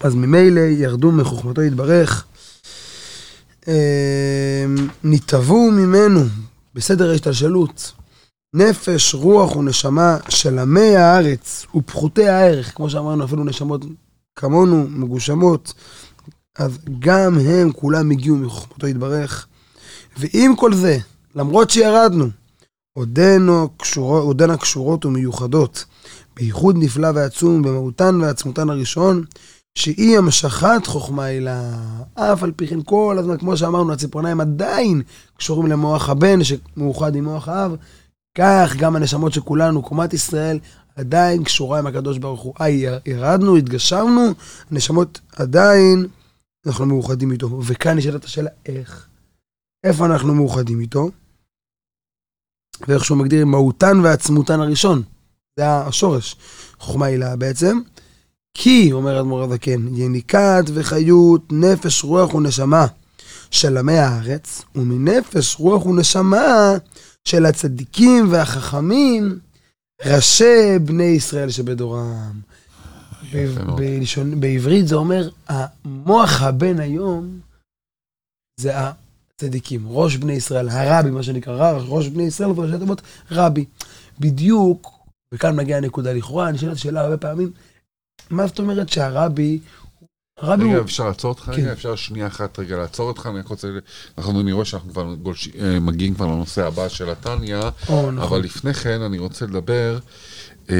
אז 0.01 0.15
ממילא 0.15 0.59
ירדו 0.59 1.11
מחוכמתו 1.11 1.61
יתברך, 1.61 2.25
אה, 3.67 4.65
נתעבו 5.03 5.71
ממנו 5.71 6.21
בסדר 6.75 7.09
ההשתלשלות. 7.09 7.91
נפש, 8.53 9.13
רוח 9.13 9.55
ונשמה 9.55 10.17
של 10.29 10.59
עמי 10.59 10.95
הארץ 10.95 11.65
ופחותי 11.75 12.27
הערך, 12.27 12.75
כמו 12.75 12.89
שאמרנו, 12.89 13.25
אפילו 13.25 13.43
נשמות 13.43 13.85
כמונו, 14.35 14.87
מגושמות, 14.89 15.73
אז 16.57 16.77
גם 16.99 17.39
הם 17.39 17.71
כולם 17.71 18.11
הגיעו 18.11 18.37
מחוכמתו 18.37 18.87
יתברך. 18.87 19.47
ועם 20.17 20.55
כל 20.55 20.73
זה, 20.73 20.97
למרות 21.35 21.69
שירדנו, 21.69 22.29
עודנו 22.93 23.69
קשורות, 23.77 24.23
עודנה 24.23 24.57
קשורות 24.57 25.05
ומיוחדות, 25.05 25.85
בייחוד 26.35 26.75
נפלא 26.79 27.09
ועצום 27.15 27.61
במהותן 27.61 28.21
ועצמותן 28.21 28.69
הראשון, 28.69 29.23
שהיא 29.77 30.17
המשכת 30.17 30.81
חוכמה 30.85 31.29
אלה. 31.29 31.71
אף 32.13 32.43
על 32.43 32.51
פי 32.51 32.67
כן 32.67 32.81
כל 32.81 33.15
הזמן, 33.19 33.37
כמו 33.37 33.57
שאמרנו, 33.57 33.93
הציפורניים 33.93 34.41
עדיין 34.41 35.01
קשורים 35.37 35.67
למוח 35.67 36.09
הבן, 36.09 36.39
שמאוחד 36.43 37.15
עם 37.15 37.23
מוח 37.23 37.47
האב, 37.47 37.75
כך 38.37 38.75
גם 38.77 38.95
הנשמות 38.95 39.33
של 39.33 39.41
כולנו, 39.41 39.81
קומת 39.81 40.13
ישראל, 40.13 40.59
עדיין 40.95 41.43
קשורה 41.43 41.79
עם 41.79 41.87
הקדוש 41.87 42.17
ברוך 42.17 42.41
הוא. 42.41 42.53
אה, 42.61 42.69
ירדנו, 43.05 43.55
התגשמנו, 43.55 44.21
הנשמות 44.71 45.19
עדיין, 45.35 46.07
אנחנו 46.67 46.85
מאוחדים 46.85 47.31
איתו. 47.31 47.59
וכאן 47.63 47.97
נשאלת 47.97 48.25
השאלה, 48.25 48.49
איך? 48.65 49.07
איפה 49.83 50.05
אנחנו 50.05 50.35
מאוחדים 50.35 50.79
איתו? 50.79 51.09
ואיך 52.87 53.05
שהוא 53.05 53.17
מגדיר 53.17 53.45
מהותן 53.45 53.99
ועצמותן 54.03 54.59
הראשון. 54.59 55.03
זה 55.59 55.69
השורש. 55.69 56.35
חוכמה 56.79 57.05
הילה 57.05 57.35
בעצם. 57.35 57.79
כי, 58.59 58.91
אומר 58.91 59.19
אדמו"ר 59.19 59.43
הזקן, 59.43 59.95
יניקת 59.95 60.63
וחיות, 60.73 61.41
נפש, 61.51 62.03
רוח 62.03 62.33
ונשמה 62.33 62.85
של 63.51 63.77
עמי 63.77 63.97
הארץ, 63.97 64.61
ומנפש, 64.75 65.55
רוח 65.59 65.85
ונשמה 65.85 66.73
של 67.27 67.45
הצדיקים 67.45 68.31
והחכמים, 68.31 69.39
ראשי 70.05 70.79
בני 70.85 71.03
ישראל 71.03 71.49
שבדורם. 71.49 72.39
בעברית 74.39 74.87
זה 74.87 74.95
אומר, 74.95 75.29
המוח 75.47 76.41
הבן 76.41 76.79
היום 76.79 77.39
זה 78.59 78.73
צדיקים, 79.37 79.85
ראש 79.87 80.15
בני 80.15 80.33
ישראל, 80.33 80.69
הרבי, 80.69 81.09
מה 81.09 81.23
שנקרא, 81.23 81.71
ראש 81.71 82.07
בני 82.07 82.23
ישראל, 82.23 82.49
ובראשי 82.49 82.77
תיבות, 82.77 83.01
רבי. 83.31 83.65
בדיוק, 84.19 84.91
וכאן 85.33 85.55
מגיעה 85.55 85.77
הנקודה 85.77 86.13
לכאורה, 86.13 86.49
אני 86.49 86.57
שואלת 86.57 86.77
שאלה 86.77 87.01
הרבה 87.01 87.17
פעמים, 87.17 87.51
מה 88.29 88.47
זאת 88.47 88.59
אומרת 88.59 88.89
שהרבי... 88.89 89.59
הרבי 90.37 90.63
רגע, 90.63 90.75
הוא... 90.75 90.83
אפשר 90.83 91.07
לעצור 91.07 91.29
אותך 91.29 91.43
כן. 91.43 91.51
רגע? 91.51 91.71
אפשר 91.71 91.95
שנייה 91.95 92.27
אחת 92.27 92.59
רגע 92.59 92.77
לעצור 92.77 93.07
אותך? 93.07 93.29
אני 93.31 93.39
רוצה... 93.49 93.67
אנחנו 94.17 94.41
נראה 94.41 94.65
שאנחנו 94.65 94.91
כבר 94.91 95.13
גולש... 95.13 95.49
אה, 95.59 95.79
מגיעים 95.79 96.15
כבר 96.15 96.25
לנושא 96.25 96.67
הבא 96.67 96.89
של 96.89 97.09
התניא, 97.09 97.57
נכון. 97.83 98.19
אבל 98.19 98.39
לפני 98.39 98.73
כן 98.73 99.01
אני 99.01 99.17
רוצה 99.17 99.45
לדבר 99.45 99.99
אה, 100.69 100.75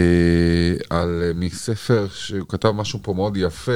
על 0.90 1.24
אה, 1.26 1.32
מספר 1.36 2.08
שהוא 2.14 2.48
כתב 2.48 2.72
משהו 2.72 3.00
פה 3.02 3.14
מאוד 3.14 3.38
יפה. 3.38 3.72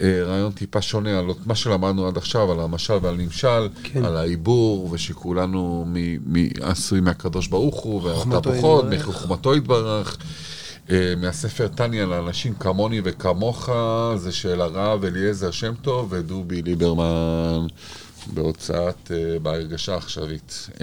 אה, 0.00 0.22
רעיון 0.24 0.52
טיפה 0.52 0.82
שונה 0.82 1.18
על 1.18 1.26
מה 1.46 1.54
שלמדנו 1.54 2.08
עד 2.08 2.16
עכשיו, 2.16 2.52
על 2.52 2.60
המשל 2.60 2.94
ועל 3.02 3.14
נמשל, 3.16 3.68
כן. 3.82 4.04
על 4.04 4.16
העיבור, 4.16 4.88
ושכולנו 4.92 5.84
מ, 5.86 5.96
מ, 6.32 6.48
עשוי 6.60 7.00
מהקדוש 7.00 7.46
ברוך 7.46 7.80
הוא, 7.80 8.02
והתהפוכות, 8.02 8.84
מחוכמתו 8.90 9.56
יתברך. 9.56 10.16
אה, 10.90 11.14
מהספר 11.16 11.68
טניה 11.68 12.06
לאנשים 12.06 12.54
כמוני 12.54 13.00
וכמוך, 13.04 13.68
זה 14.16 14.32
של 14.32 14.60
הרב 14.60 15.04
אליעזר 15.04 15.50
שם 15.50 15.74
טוב 15.82 16.08
ודובי 16.12 16.62
ליברמן. 16.62 17.66
בהוצאת, 18.34 19.10
uh, 19.10 19.38
בהרגשה 19.42 19.96
עכשווית. 19.96 20.68
Uh, 20.74 20.80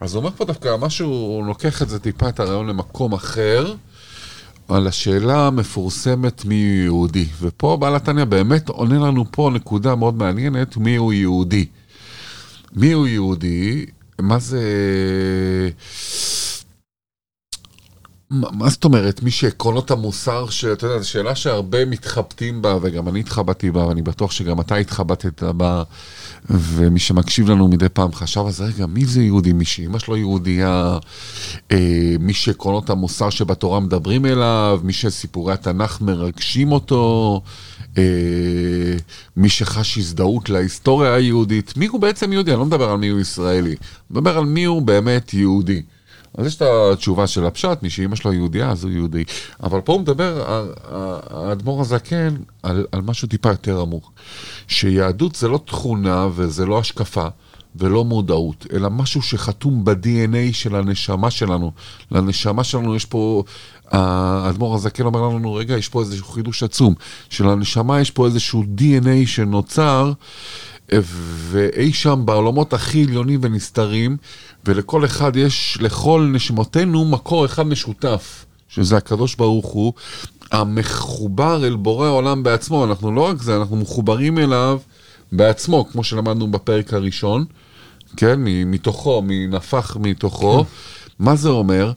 אז 0.00 0.14
הוא 0.14 0.20
אומר 0.20 0.30
פה 0.36 0.44
דווקא 0.44 0.76
משהו, 0.80 1.08
הוא 1.08 1.46
לוקח 1.46 1.82
את 1.82 1.88
זה 1.88 1.98
טיפה, 1.98 2.28
את 2.28 2.40
הרעיון 2.40 2.66
למקום 2.66 3.12
אחר, 3.12 3.74
על 4.68 4.86
השאלה 4.86 5.46
המפורסמת 5.46 6.44
מי 6.44 6.54
הוא 6.54 6.84
יהודי. 6.84 7.26
ופה 7.40 7.76
בעל 7.80 7.96
התניא 7.96 8.24
באמת 8.24 8.68
עונה 8.68 8.98
לנו 8.98 9.24
פה 9.30 9.50
נקודה 9.54 9.94
מאוד 9.94 10.14
מעניינת, 10.14 10.76
מי 10.76 10.96
הוא 10.96 11.12
יהודי. 11.12 11.66
מי 12.72 12.92
הוא 12.92 13.06
יהודי? 13.06 13.86
מה 14.20 14.38
זה... 14.38 14.62
מה 18.30 18.68
זאת 18.68 18.84
אומרת, 18.84 19.22
מי 19.22 19.30
שעקרונות 19.30 19.90
המוסר, 19.90 20.50
שאתה 20.50 20.86
יודע, 20.86 20.98
זו 20.98 21.08
שאלה 21.08 21.34
שהרבה 21.34 21.84
מתחבטים 21.84 22.62
בה, 22.62 22.78
וגם 22.82 23.08
אני 23.08 23.20
התחבטתי 23.20 23.70
בה, 23.70 23.86
ואני 23.86 24.02
בטוח 24.02 24.30
שגם 24.30 24.60
אתה 24.60 24.76
התחבטת 24.76 25.42
בה, 25.42 25.82
ומי 26.50 26.98
שמקשיב 26.98 27.50
לנו 27.50 27.68
מדי 27.68 27.88
פעם 27.88 28.12
חשב, 28.12 28.40
אז 28.46 28.60
רגע, 28.60 28.86
מי 28.86 29.04
זה 29.04 29.22
יהודי? 29.22 29.52
מי 29.52 29.64
שאמא 29.64 29.98
שלו 29.98 30.16
יהודייה, 30.16 30.98
אה, 31.72 32.16
מי 32.20 32.32
שעקרונות 32.32 32.90
המוסר 32.90 33.30
שבתורה 33.30 33.80
מדברים 33.80 34.26
אליו, 34.26 34.80
מי 34.82 34.92
שסיפורי 34.92 35.52
התנ"ך 35.52 36.00
מרגשים 36.00 36.72
אותו, 36.72 37.40
אה, 37.98 38.02
מי 39.36 39.48
שחש 39.48 39.98
הזדהות 39.98 40.50
להיסטוריה 40.50 41.14
היהודית, 41.14 41.76
מי 41.76 41.86
הוא 41.86 42.00
בעצם 42.00 42.32
יהודי? 42.32 42.50
אני 42.50 42.58
לא 42.58 42.66
מדבר 42.66 42.90
על 42.90 42.98
מי 42.98 43.08
הוא 43.08 43.20
ישראלי, 43.20 43.70
אני 43.70 43.76
מדבר 44.10 44.38
על 44.38 44.44
מי 44.44 44.64
הוא 44.64 44.82
באמת 44.82 45.34
יהודי. 45.34 45.82
אז 46.36 46.46
יש 46.46 46.56
את 46.56 46.62
התשובה 46.62 47.26
של 47.26 47.46
הפשט, 47.46 47.82
מי 47.82 47.90
שאימא 47.90 48.16
שלו 48.16 48.32
יהודייה, 48.32 48.70
אז 48.70 48.84
הוא 48.84 48.92
יהודי. 48.92 49.24
אבל 49.62 49.80
פה 49.80 49.92
הוא 49.92 50.00
מדבר, 50.00 50.62
האדמו"ר 51.30 51.80
הזקן, 51.80 52.36
על, 52.62 52.86
על 52.92 53.00
משהו 53.00 53.28
טיפה 53.28 53.48
יותר 53.48 53.80
עמוק. 53.80 54.12
שיהדות 54.68 55.34
זה 55.34 55.48
לא 55.48 55.60
תכונה 55.66 56.28
וזה 56.34 56.66
לא 56.66 56.78
השקפה 56.78 57.26
ולא 57.76 58.04
מודעות, 58.04 58.66
אלא 58.72 58.90
משהו 58.90 59.22
שחתום 59.22 59.84
ב-DNA 59.84 60.52
של 60.52 60.76
הנשמה 60.76 61.30
שלנו. 61.30 61.72
לנשמה 62.10 62.64
שלנו 62.64 62.96
יש 62.96 63.04
פה, 63.04 63.44
האדמו"ר 63.90 64.74
הזקן 64.74 65.04
אומר 65.04 65.28
לנו, 65.28 65.54
רגע, 65.54 65.76
יש 65.76 65.88
פה 65.88 66.00
איזשהו 66.00 66.26
חידוש 66.26 66.62
עצום. 66.62 66.94
שלנשמה 67.30 68.00
יש 68.00 68.10
פה 68.10 68.26
איזשהו 68.26 68.64
DNA 68.78 69.26
שנוצר. 69.26 70.12
ואי 71.50 71.92
שם 71.92 72.22
בעולמות 72.24 72.72
הכי 72.72 73.04
עליונים 73.04 73.40
ונסתרים, 73.42 74.16
ולכל 74.64 75.04
אחד 75.04 75.36
יש, 75.36 75.78
לכל 75.80 76.30
נשמותינו, 76.32 77.04
מקור 77.04 77.44
אחד 77.44 77.62
משותף, 77.62 78.44
שזה 78.68 78.96
הקדוש 78.96 79.34
ברוך 79.34 79.66
הוא, 79.66 79.92
המחובר 80.52 81.66
אל 81.66 81.76
בורא 81.76 82.06
העולם 82.06 82.42
בעצמו. 82.42 82.84
אנחנו 82.84 83.12
לא 83.12 83.20
רק 83.20 83.42
זה, 83.42 83.56
אנחנו 83.56 83.76
מחוברים 83.76 84.38
אליו 84.38 84.80
בעצמו, 85.32 85.88
כמו 85.92 86.04
שלמדנו 86.04 86.50
בפרק 86.50 86.94
הראשון, 86.94 87.44
כן, 88.16 88.40
מתוכו, 88.44 89.22
מנפח 89.26 89.96
מתוכו. 90.00 90.64
מה 91.18 91.36
זה 91.36 91.48
אומר? 91.48 91.92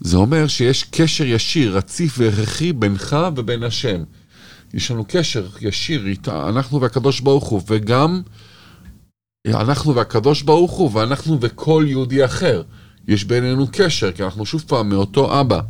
זה 0.00 0.16
אומר 0.16 0.46
שיש 0.46 0.84
קשר 0.90 1.24
ישיר, 1.24 1.76
רציף 1.76 2.14
והכרחי 2.18 2.72
בינך 2.72 3.16
ובין 3.36 3.62
השם. 3.62 4.02
יש 4.74 4.90
לנו 4.90 5.04
קשר 5.08 5.46
ישיר 5.60 6.06
איתה, 6.06 6.48
אנחנו 6.48 6.80
והקדוש 6.80 7.20
ברוך 7.20 7.48
הוא, 7.48 7.62
וגם 7.66 8.22
אנחנו 9.46 9.94
והקדוש 9.94 10.42
ברוך 10.42 10.72
הוא, 10.72 10.90
ואנחנו 10.94 11.38
וכל 11.40 11.84
יהודי 11.86 12.24
אחר. 12.24 12.62
יש 13.08 13.24
בינינו 13.24 13.66
קשר, 13.72 14.12
כי 14.12 14.22
אנחנו 14.22 14.46
שוב 14.46 14.64
פעם 14.66 14.88
מאותו 14.88 15.40
אבא. 15.40 15.60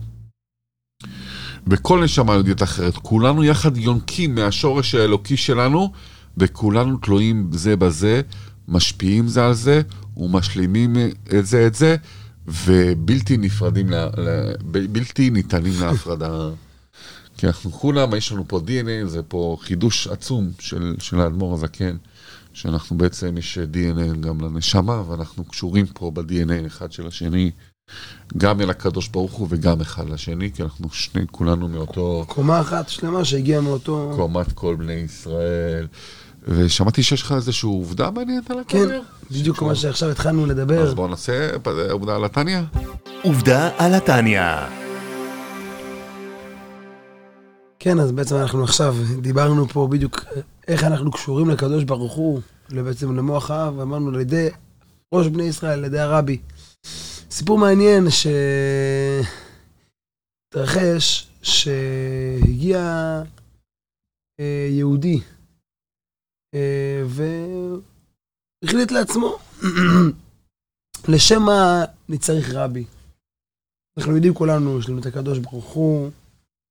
בכל 1.66 2.04
נשמה 2.04 2.32
יהודית 2.32 2.62
אחרת, 2.62 2.96
כולנו 2.96 3.44
יחד 3.44 3.76
יונקים 3.76 4.34
מהשורש 4.34 4.94
האלוקי 4.94 5.36
שלנו, 5.36 5.92
וכולנו 6.36 6.96
תלויים 6.96 7.50
זה 7.52 7.76
בזה, 7.76 8.20
משפיעים 8.68 9.28
זה 9.28 9.46
על 9.46 9.54
זה, 9.54 9.82
ומשלימים 10.16 10.96
את 11.38 11.46
זה 11.46 11.66
את 11.66 11.74
זה, 11.74 11.96
ובלתי 12.46 13.36
נפרדים, 13.36 13.90
לה, 13.90 14.08
לה, 14.16 14.52
בלתי 14.64 15.30
ניתנים 15.30 15.72
להפרדה. 15.80 16.48
כי 17.36 17.46
אנחנו 17.46 17.72
כולם, 17.72 18.14
יש 18.14 18.32
לנו 18.32 18.48
פה 18.48 18.60
DNA, 18.66 19.06
זה 19.06 19.22
פה 19.22 19.56
חידוש 19.60 20.06
עצום 20.06 20.50
של, 20.58 20.94
של 20.98 21.20
האדמו"ר 21.20 21.54
הזקן, 21.54 21.96
שאנחנו 22.52 22.98
בעצם, 22.98 23.38
יש 23.38 23.58
DNA 23.58 24.16
גם 24.20 24.40
לנשמה, 24.40 25.10
ואנחנו 25.10 25.44
קשורים 25.44 25.86
פה 25.86 26.10
ב-DNA 26.10 26.66
אחד 26.66 26.92
של 26.92 27.06
השני, 27.06 27.50
גם 28.36 28.60
אל 28.60 28.70
הקדוש 28.70 29.08
ברוך 29.08 29.32
הוא 29.32 29.46
וגם 29.50 29.80
אחד 29.80 30.08
לשני, 30.10 30.52
כי 30.52 30.62
אנחנו 30.62 30.88
שני, 30.92 31.22
כולנו 31.30 31.68
מאותו... 31.68 32.24
קומה 32.28 32.60
אחת 32.60 32.88
שלמה 32.88 33.24
שהגיעה 33.24 33.60
מאותו... 33.60 34.12
קומת 34.16 34.52
כל 34.52 34.76
בני 34.78 34.92
ישראל. 34.92 35.86
ושמעתי 36.48 37.02
שיש 37.02 37.22
לך 37.22 37.32
איזושהי 37.32 37.66
עובדה 37.66 38.10
מעניינת 38.10 38.50
על 38.50 38.56
כן, 38.68 38.78
הקבר. 38.78 39.00
בדיוק 39.30 39.58
כמו 39.58 39.76
שעכשיו 39.76 40.10
התחלנו 40.10 40.46
לדבר. 40.46 40.82
אז 40.82 40.94
בואו 40.94 41.08
נעשה 41.08 41.50
עובדה 41.90 42.16
על 42.16 42.24
התניא. 42.24 42.60
עובדה 43.22 43.70
על 43.78 43.94
התניא. 43.94 44.85
כן, 47.78 48.00
אז 48.00 48.12
בעצם 48.12 48.37
אנחנו 48.37 48.64
עכשיו 48.64 48.95
דיברנו 49.21 49.68
פה 49.68 49.88
בדיוק 49.90 50.25
איך 50.69 50.84
אנחנו 50.84 51.10
קשורים 51.10 51.50
לקדוש 51.50 51.84
ברוך 51.84 52.12
הוא, 52.12 52.41
בעצם 52.71 53.17
למוח 53.17 53.50
האב, 53.50 53.78
ואמרנו 53.78 54.08
על 54.08 54.21
ידי 54.21 54.49
ראש 55.15 55.26
בני 55.26 55.45
ישראל, 55.45 55.78
על 55.78 55.84
ידי 55.84 55.99
הרבי. 55.99 56.39
סיפור 57.30 57.58
מעניין 57.58 58.04
שהתרחש, 60.54 61.28
שהגיע 61.43 62.78
אה, 64.41 64.69
יהודי 64.71 65.21
אה, 66.54 67.02
והחליט 68.62 68.91
לעצמו, 68.91 69.39
לשם 71.12 71.43
מה 71.43 71.84
אני 72.08 72.19
צריך 72.19 72.54
רבי? 72.54 72.84
אנחנו 73.99 74.15
יודעים 74.15 74.34
כולנו, 74.34 74.78
יש 74.78 74.89
לנו 74.89 75.00
את 75.00 75.06
הקדוש 75.06 75.39
ברוך 75.39 75.65
הוא, 75.65 76.10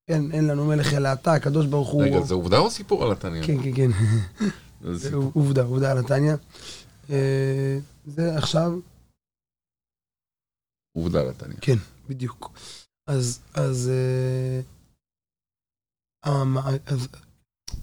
כן, 0.08 0.32
אין 0.32 0.48
לנו 0.48 0.66
מלך 0.66 0.94
אלא 0.94 1.14
אתה, 1.14 1.34
הקדוש 1.34 1.66
ברוך 1.66 1.90
הוא... 1.90 2.04
רגע, 2.04 2.22
זה 2.22 2.34
עובדה 2.34 2.58
או 2.58 2.70
סיפור 2.72 3.04
על 3.04 3.12
התניא? 3.12 3.44
כן, 3.48 3.64
כן, 3.64 3.72
כן. 3.76 3.92
זה. 4.94 5.16
עובדה, 5.16 5.64
עובדה 5.64 5.92
על 5.92 5.98
התניא. 5.98 6.34
אה, 7.10 7.78
זה 8.06 8.38
עכשיו, 8.38 8.72
עובדה 10.98 11.22
על 11.22 11.30
התניא. 11.30 11.58
כן, 11.62 11.76
בדיוק. 12.10 12.52
אז, 13.08 13.40
אז, 13.54 13.90
אה, 13.94 14.62
המ- 16.32 16.58
אז 16.86 17.08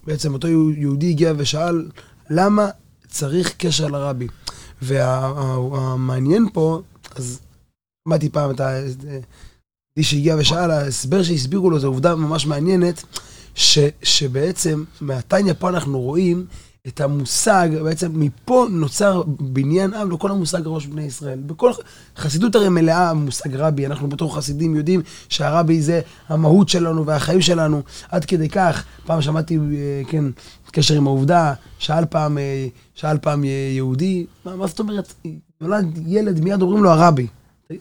בעצם 0.03 0.33
אותו 0.33 0.47
יהו- 0.47 0.71
יהודי 0.71 1.09
הגיע 1.09 1.33
ושאל, 1.37 1.91
למה 2.29 2.63
צריך 3.07 3.57
קשר 3.57 3.87
לרבי? 3.87 4.27
והמעניין 4.81 6.45
פה, 6.53 6.81
אז 7.15 7.39
שמעתי 8.07 8.29
פעם 8.29 8.51
את 8.51 8.59
מי 9.97 10.03
שהגיע 10.03 10.35
ושאל, 10.39 10.71
ההסבר 10.71 11.23
שהסבירו 11.23 11.69
לו, 11.69 11.79
זו 11.79 11.87
עובדה 11.87 12.15
ממש 12.15 12.45
מעניינת, 12.45 13.03
ש, 13.55 13.79
שבעצם 14.03 14.83
מהתניא 15.01 15.53
פה 15.59 15.69
אנחנו 15.69 16.01
רואים 16.01 16.45
את 16.87 17.01
המושג, 17.01 17.69
בעצם 17.83 18.11
מפה 18.13 18.67
נוצר 18.69 19.23
בניין 19.27 19.93
עם 19.93 20.11
לכל 20.11 20.31
המושג 20.31 20.61
ראש 20.65 20.85
בני 20.85 21.03
ישראל. 21.03 21.39
בכל 21.45 21.71
חסידות 22.17 22.55
הרי 22.55 22.69
מלאה 22.69 23.13
מושג 23.13 23.55
רבי, 23.55 23.85
אנחנו 23.85 24.09
בתור 24.09 24.35
חסידים 24.35 24.75
יודעים 24.75 25.01
שהרבי 25.29 25.81
זה 25.81 26.01
המהות 26.27 26.69
שלנו 26.69 27.05
והחיים 27.05 27.41
שלנו, 27.41 27.81
עד 28.09 28.25
כדי 28.25 28.49
כך, 28.49 28.85
פעם 29.05 29.21
שמעתי, 29.21 29.57
אה, 29.57 30.01
כן, 30.07 30.25
קשר 30.71 30.95
עם 30.95 31.07
העובדה, 31.07 31.53
שאל 31.79 32.05
פעם, 32.05 32.37
אה, 32.37 32.67
שאל 32.95 33.17
פעם 33.17 33.43
אה, 33.43 33.49
יהודי, 33.75 34.25
מה, 34.45 34.55
מה 34.55 34.67
זאת 34.67 34.79
אומרת, 34.79 35.13
נולד 35.61 35.99
ילד, 36.07 36.39
מיד 36.39 36.61
אומרים 36.61 36.83
לו 36.83 36.89
הרבי. 36.89 37.27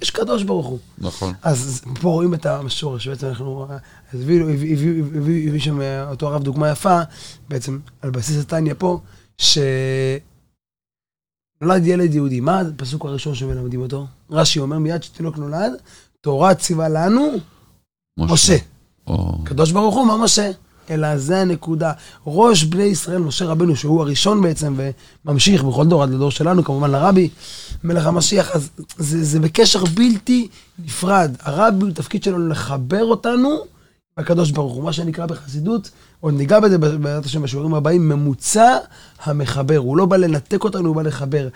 יש 0.02 0.11
קדוש 0.11 0.42
ברוך 0.42 0.66
הוא. 0.66 0.78
נכון. 0.98 1.35
אז 1.42 1.83
פה 2.00 2.09
רואים 2.09 2.35
את 2.35 2.46
השורש, 2.46 3.09
בעצם 3.09 3.26
אנחנו, 3.26 3.66
אז 4.12 4.20
הביאו, 4.20 4.48
הביא, 4.48 4.72
הביא, 4.72 5.02
הביא, 5.16 5.48
הביא 5.48 5.61
שם 5.61 5.81
אה, 5.81 6.11
אותו 6.11 6.28
הרב 6.28 6.42
דוגמה 6.42 6.70
יפה, 6.70 7.00
בעצם 7.48 7.78
על 8.02 8.11
בסיס 8.11 8.42
התניא 8.42 8.74
פה, 8.78 9.00
שנולד 9.38 10.22
ילד 11.87 12.14
יהודי, 12.14 12.40
מה 12.40 12.61
הפסוק 12.61 13.05
הראשון 13.05 13.35
שמלמדים 13.35 13.81
אותו? 13.81 14.07
רש"י 14.31 14.59
אומר, 14.59 14.78
מיד 14.78 15.02
שתינוק 15.02 15.38
נולד, 15.38 15.72
תורה 16.20 16.55
ציווה 16.55 16.88
לנו, 16.88 17.28
משה. 18.18 18.57
או... 19.07 19.44
קדוש 19.44 19.72
ברוך 19.72 19.94
הוא, 19.94 20.07
מה 20.07 20.16
משה? 20.16 20.50
אלא 20.90 21.18
זה 21.18 21.40
הנקודה. 21.40 21.92
ראש 22.26 22.64
בני 22.64 22.82
ישראל, 22.82 23.18
משה 23.18 23.44
רבנו, 23.44 23.76
שהוא 23.76 24.00
הראשון 24.00 24.42
בעצם, 24.42 24.74
וממשיך 25.24 25.62
בכל 25.64 25.86
דור 25.86 26.02
עד 26.02 26.10
לדור 26.10 26.30
שלנו, 26.30 26.64
כמובן 26.64 26.90
לרבי, 26.90 27.28
מלך 27.84 28.06
המשיח, 28.06 28.50
אז 28.50 28.70
זה, 28.98 29.24
זה 29.24 29.40
בקשר 29.40 29.84
בלתי 29.84 30.48
נפרד. 30.78 31.30
הרבי, 31.42 31.92
תפקיד 31.92 32.22
שלו 32.22 32.48
לחבר 32.48 33.04
אותנו 33.04 33.58
לקדוש 34.18 34.50
ברוך 34.50 34.74
הוא, 34.74 34.84
מה 34.84 34.92
שנקרא 34.92 35.26
בחסידות, 35.26 35.90
עוד 36.20 36.34
ניגע 36.34 36.60
בזה 36.60 36.78
בעזרת 36.78 37.24
השם 37.24 37.42
בשיעורים 37.42 37.74
הבאים, 37.74 38.08
ממוצע 38.08 38.76
המחבר. 39.24 39.76
הוא 39.76 39.96
לא 39.96 40.06
בא 40.06 40.16
לנתק 40.16 40.64
אותנו, 40.64 40.88
הוא 40.88 40.96
בא 40.96 41.02
לחבר. 41.02 41.48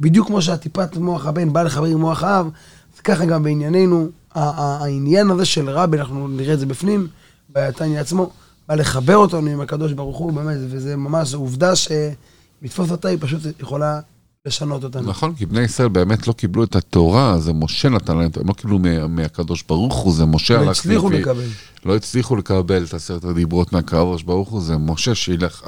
בדיוק 0.00 0.26
כמו 0.26 0.42
שהטיפת 0.42 0.96
מוח 0.96 1.26
הבן 1.26 1.52
בא 1.52 1.62
לחבר 1.62 1.86
עם 1.86 2.00
מוח 2.00 2.22
האב, 2.22 2.50
אז 2.94 3.00
ככה 3.00 3.24
גם 3.24 3.42
בענייננו, 3.42 4.08
העניין 4.34 5.30
הזה 5.30 5.44
של 5.44 5.70
רבי, 5.70 5.98
אנחנו 5.98 6.28
נראה 6.28 6.54
את 6.54 6.60
זה 6.60 6.66
בפנים, 6.66 7.06
בתניא 7.50 8.00
עצמו, 8.00 8.30
בא 8.68 8.74
לחבר 8.74 9.16
אותנו 9.16 9.50
עם 9.50 9.60
הקדוש 9.60 9.92
ברוך 9.92 10.16
הוא, 10.18 10.32
באמת, 10.32 10.56
וזה 10.60 10.96
ממש 10.96 11.34
עובדה 11.34 11.72
שמתפוס 11.76 12.90
אותה, 12.90 13.08
היא 13.08 13.18
פשוט 13.20 13.40
יכולה 13.60 14.00
לשנות 14.46 14.84
אותנו. 14.84 15.10
נכון, 15.10 15.34
כי 15.34 15.46
בני 15.46 15.60
ישראל 15.60 15.88
באמת 15.88 16.28
לא 16.28 16.32
קיבלו 16.32 16.64
את 16.64 16.76
התורה, 16.76 17.38
זה 17.38 17.52
משה 17.52 17.88
נתן 17.88 18.16
להם, 18.16 18.30
הם 18.40 18.48
לא 18.48 18.52
קיבלו 18.52 18.78
מה- 18.78 19.06
מהקדוש 19.06 19.62
ברוך 19.68 19.94
הוא, 19.94 20.12
זה 20.14 20.24
משה 20.24 20.54
לא 20.54 20.58
הלך 20.60 20.78
הצליחו 20.78 21.04
והביא- 21.04 21.20
לקבל. 21.20 21.46
לא 21.84 21.96
הצליחו 21.96 22.36
לקבל 22.36 22.84
את 22.84 22.94
עשרת 22.94 23.24
הדיברות 23.24 23.72
מהקדוש 23.72 24.22
ברוך 24.22 24.48
הוא, 24.48 24.60
זה 24.62 24.76
משה 24.76 25.14
שהלך 25.14 25.62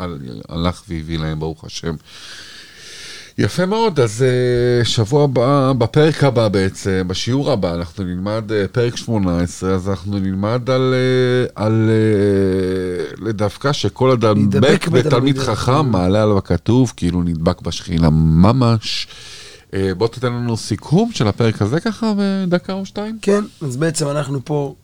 הלך 0.48 0.82
והביא 0.88 1.18
להם, 1.18 1.40
ברוך 1.40 1.64
השם. 1.64 1.94
יפה 3.38 3.66
מאוד, 3.66 4.00
אז 4.00 4.22
אה, 4.22 4.84
שבוע 4.84 5.24
הבא, 5.24 5.72
בפרק 5.78 6.24
הבא 6.24 6.48
בעצם, 6.48 7.02
בשיעור 7.06 7.52
הבא, 7.52 7.74
אנחנו 7.74 8.04
נלמד 8.04 8.52
אה, 8.52 8.68
פרק 8.72 8.96
18, 8.96 9.74
אז 9.74 9.88
אנחנו 9.88 10.18
נלמד 10.18 10.70
על, 10.70 10.94
אה, 10.94 11.64
על 11.64 11.90
דווקא 13.30 13.72
שכל 13.72 14.10
אדם 14.10 14.38
נדבק 14.38 14.88
בתלמיד 14.88 15.38
חכם, 15.38 15.90
מעלה 15.90 16.22
עליו 16.22 16.38
הכתוב, 16.38 16.92
כאילו 16.96 17.22
נדבק 17.22 17.60
בשכינה 17.60 18.10
ממש. 18.10 19.06
בוא 19.96 20.08
תתן 20.08 20.32
לנו 20.32 20.56
סיכום 20.56 21.10
של 21.12 21.28
הפרק 21.28 21.62
הזה 21.62 21.80
ככה 21.80 22.12
בדקה 22.18 22.72
או 22.72 22.86
שתיים. 22.86 23.18
כן, 23.22 23.44
אז 23.62 23.76
בעצם 23.76 24.08
אנחנו 24.08 24.44
פה 24.44 24.74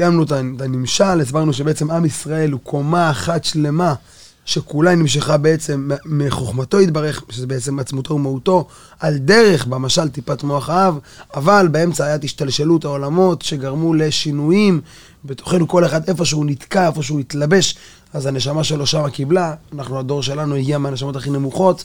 סיימנו 0.00 0.22
את 0.22 0.32
הנמשל, 0.60 1.20
הסברנו 1.20 1.52
שבעצם 1.52 1.90
עם 1.90 2.04
ישראל 2.04 2.50
הוא 2.50 2.60
קומה 2.60 3.10
אחת 3.10 3.44
שלמה. 3.44 3.94
שכולה 4.44 4.94
נמשכה 4.94 5.36
בעצם 5.36 5.90
מחוכמתו 6.04 6.80
יתברך, 6.80 7.24
שזה 7.30 7.46
בעצם 7.46 7.78
עצמותו 7.78 8.14
ומהותו, 8.14 8.66
על 9.00 9.16
דרך, 9.18 9.66
במשל 9.66 10.08
טיפת 10.08 10.42
מוח 10.42 10.70
האב, 10.70 10.98
אבל 11.34 11.68
באמצע 11.70 12.04
היה 12.04 12.16
השתלשלות 12.24 12.84
העולמות 12.84 13.42
שגרמו 13.42 13.94
לשינויים 13.94 14.80
בתוכנו, 15.24 15.68
כל 15.68 15.84
אחד 15.84 16.08
איפה 16.08 16.24
שהוא 16.24 16.46
נתקע, 16.46 16.86
איפה 16.86 17.02
שהוא 17.02 17.20
התלבש, 17.20 17.76
אז 18.12 18.26
הנשמה 18.26 18.64
שלו 18.64 18.86
שמה 18.86 19.10
קיבלה, 19.10 19.54
אנחנו, 19.72 19.98
הדור 19.98 20.22
שלנו 20.22 20.54
הגיע 20.54 20.78
מהנשמות 20.78 21.16
הכי 21.16 21.30
נמוכות, 21.30 21.84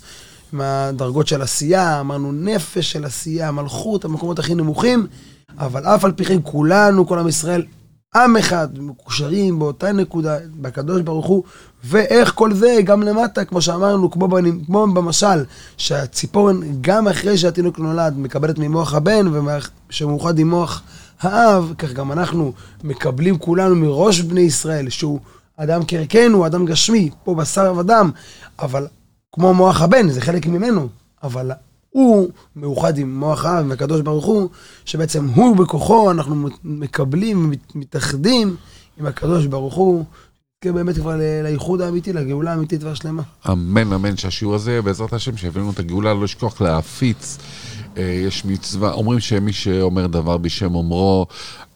מהדרגות 0.52 1.28
של 1.28 1.42
עשייה, 1.42 2.00
אמרנו 2.00 2.32
נפש 2.32 2.92
של 2.92 3.06
עשייה, 3.06 3.52
מלכות, 3.52 4.06
המקומות 4.06 4.40
הכי 4.40 4.56
נמוכים, 4.56 5.08
אבל 5.58 5.84
אף 5.84 6.06
על 6.06 6.12
פי 6.12 6.26
כן 6.26 6.40
כולנו, 6.44 7.08
כל 7.08 7.20
עם 7.20 7.28
ישראל, 7.28 7.64
עם 8.16 8.38
אחד, 8.38 8.80
מקושרים 8.80 9.60
באותה 9.60 9.92
נקודה, 9.92 10.38
בקדוש 10.62 11.02
ברוך 11.02 11.26
הוא, 11.26 11.44
ואיך 11.84 12.34
כל 12.36 12.54
זה 12.54 12.80
גם 12.84 13.04
למטה, 13.04 13.46
כמו 13.46 13.62
שאמרנו, 13.62 14.12
כמו, 14.12 14.28
בנ... 14.28 14.66
כמו 14.66 14.88
במשל, 14.88 15.44
שהציפורן, 15.78 16.60
גם 16.82 17.08
אחרי 17.08 17.38
שהתינוק 17.38 17.80
נולד, 17.80 18.18
מקבלת 18.18 18.60
ממוח 18.60 18.94
הבן, 18.94 19.28
ושמאוחד 19.90 20.40
עם 20.40 20.50
מוח 20.50 20.82
האב, 21.22 21.74
כך 21.78 21.94
גם 21.94 22.12
אנחנו 22.12 22.54
מקבלים 22.84 23.38
כולנו 23.38 23.76
מראש 23.76 24.22
בני 24.22 24.42
ישראל, 24.42 24.90
שהוא 24.90 25.20
אדם 25.58 25.82
כערכנו, 25.88 26.46
אדם 26.46 26.66
גשמי, 26.66 27.10
פה 27.24 27.36
בשר 27.36 27.74
ודם, 27.78 28.12
אבל 28.60 28.88
כמו 29.32 29.54
מוח 29.54 29.82
הבן, 29.82 30.10
זה 30.10 30.22
חלק 30.22 30.46
ממנו, 30.48 30.88
אבל 31.24 31.52
הוא 31.90 32.30
מאוחד 32.56 32.98
עם 32.98 33.20
מוח 33.20 33.46
האב, 33.46 33.66
עם 33.66 33.72
הקדוש 33.72 34.02
ברוך 34.02 34.26
הוא, 34.26 34.50
שבעצם 34.86 35.26
הוא 35.26 35.56
בכוחו, 35.56 36.12
אנחנו 36.12 36.50
מקבלים 36.64 37.54
ומתאחדים 37.76 38.56
עם 39.00 39.06
הקדוש 39.06 39.46
ברוך 39.46 39.76
הוא. 39.76 40.06
כן, 40.62 40.74
באמת 40.74 40.96
כבר 40.96 41.16
לאיחוד 41.44 41.82
האמיתי, 41.82 42.14
לגאולה 42.14 42.52
האמיתית 42.52 42.84
והשלמה. 42.84 43.24
אמן, 43.52 43.94
אמן, 43.94 44.18
שהשיעור 44.18 44.56
הזה, 44.56 44.82
בעזרת 44.82 45.14
השם, 45.14 45.38
שיבינו 45.38 45.72
את 45.72 45.80
הגאולה, 45.80 46.14
לא 46.14 46.24
לשכוח 46.24 46.62
להפיץ. 46.62 47.38
אה, 47.98 48.04
יש 48.04 48.46
מצווה, 48.46 48.92
אומרים 48.92 49.20
שמי 49.20 49.54
שאומר 49.54 50.08
דבר 50.08 50.38
בשם 50.38 50.76
אומרו, 50.76 51.26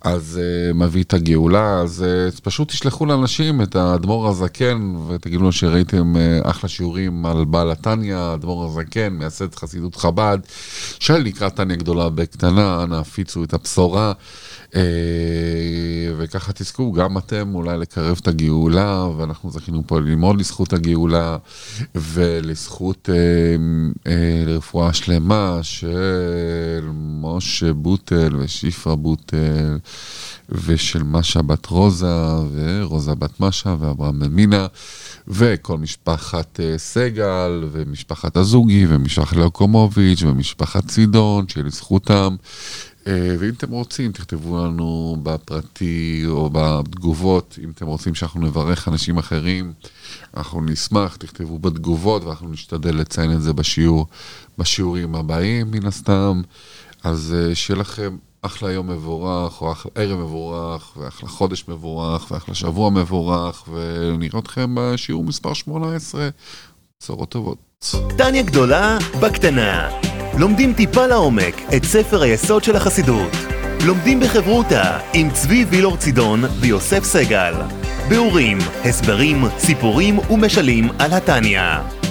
אז 0.04 0.40
uh, 0.42 0.74
מביא 0.74 1.04
את 1.04 1.14
הגאולה, 1.14 1.82
אז 1.82 2.06
uh, 2.38 2.42
פשוט 2.42 2.70
תשלחו 2.70 3.06
לאנשים 3.06 3.62
את 3.62 3.76
האדמו"ר 3.76 4.28
הזקן 4.28 4.96
ותגידו 5.08 5.44
לו 5.44 5.52
שראיתם 5.52 6.16
uh, 6.16 6.50
אחלה 6.50 6.70
שיעורים 6.70 7.26
על 7.26 7.46
בעל 7.46 7.72
התניא, 7.72 8.16
האדמו"ר 8.16 8.66
הזקן, 8.66 9.10
מייסד 9.10 9.56
חסידות 9.56 9.96
חב"ד, 9.96 10.38
של 11.00 11.18
לקראת 11.18 11.56
תניא 11.56 11.76
גדולה 11.76 12.10
בקטנה, 12.10 12.84
אנא 12.84 12.96
הפיצו 12.96 13.44
את 13.44 13.54
הבשורה. 13.54 14.14
Uh, 14.72 14.76
וככה 16.18 16.54
תזכו 16.54 16.92
גם 16.92 17.18
אתם 17.18 17.56
אולי 17.56 17.78
לקרב 17.78 18.20
את 18.22 18.28
הגאולה, 18.28 19.08
ואנחנו 19.18 19.52
זכינו 19.52 19.84
פה 19.88 20.00
ללמוד 20.00 20.40
לזכות 20.40 20.74
הגאולה 20.74 21.38
ולזכות 21.96 23.10
uh, 23.10 23.98
uh, 24.08 24.10
לרפואה 24.46 24.94
שלמה 24.94 25.60
של 25.62 26.90
משה 27.22 27.74
בוטל 27.74 28.36
ושיפרה 28.40 28.96
בוטל. 28.96 29.78
ושל 30.50 31.04
משה 31.04 31.42
בת 31.42 31.66
רוזה, 31.66 32.16
ורוזה 32.54 33.16
בת 33.16 33.40
משה, 33.40 33.76
ואברהם 33.80 34.24
אמינה, 34.24 34.68
וכל 35.28 35.78
משפחת 35.78 36.60
uh, 36.60 36.78
סגל, 36.78 37.64
ומשפחת 37.72 38.38
הזוגי, 38.38 38.86
ומשפחת 38.90 39.36
לאוקומוביץ', 39.36 40.24
ומשפחת 40.24 40.88
צידון, 40.88 41.48
שיהיה 41.48 41.66
לזכותם. 41.66 42.36
Uh, 43.04 43.08
ואם 43.40 43.50
אתם 43.50 43.72
רוצים, 43.72 44.12
תכתבו 44.12 44.66
לנו 44.66 45.18
בפרטי 45.24 46.24
או 46.28 46.50
בתגובות, 46.54 47.60
אם 47.64 47.72
אתם 47.76 47.86
רוצים 47.88 48.16
שאנחנו 48.16 48.42
נברך 48.42 48.88
אנשים 48.88 49.18
אחרים, 49.18 49.74
אנחנו 50.38 50.62
נשמח, 50.62 51.16
תכתבו 51.16 51.60
בתגובות, 51.60 52.24
ואנחנו 52.24 52.50
נשתדל 52.50 52.96
לציין 52.96 53.32
את 53.32 53.42
זה 53.42 53.54
בשיעור, 53.54 54.08
בשיעורים 54.58 55.16
הבאים, 55.16 55.72
מן 55.72 55.86
הסתם. 55.86 56.42
אז 57.04 57.36
uh, 57.52 57.56
שיהיה 57.56 57.80
לכם 57.80 58.18
אחלה 58.46 58.72
יום 58.72 58.90
מבורך, 58.90 59.62
או 59.62 59.72
אחלה 59.72 59.92
ערב 59.96 60.20
מבורך, 60.20 60.98
ואחלה 60.98 61.30
חודש 61.30 61.68
מבורך, 61.68 62.32
ואחלה 62.32 62.56
שבוע 62.56 62.90
מבורך, 62.90 63.64
ונראה 63.68 64.40
אתכם 64.40 64.76
בשיעור 64.76 65.24
מספר 65.24 65.54
18. 65.54 66.30
בשורות 67.02 67.30
טובות. 67.30 67.58
טניה 68.18 68.44
גדולה 68.44 68.98
בקטנה. 69.22 69.90
לומדים 70.40 70.74
טיפה 70.74 71.08
לעומק 71.08 71.56
את 71.78 71.84
ספר 71.84 72.22
היסוד 72.22 72.64
של 72.64 72.76
החסידות. 72.76 73.32
לומדים 73.86 74.20
בחברותה 74.20 75.00
עם 75.14 75.32
צבי 75.32 75.66
וילור 75.70 75.98
צידון 75.98 76.44
ויוסף 76.60 77.04
סגל. 77.04 77.54
ביאורים, 78.10 78.58
הסברים, 78.86 79.44
סיפורים 79.58 80.20
ומשלים 80.20 80.90
על 81.00 81.14
התניא. 81.14 82.03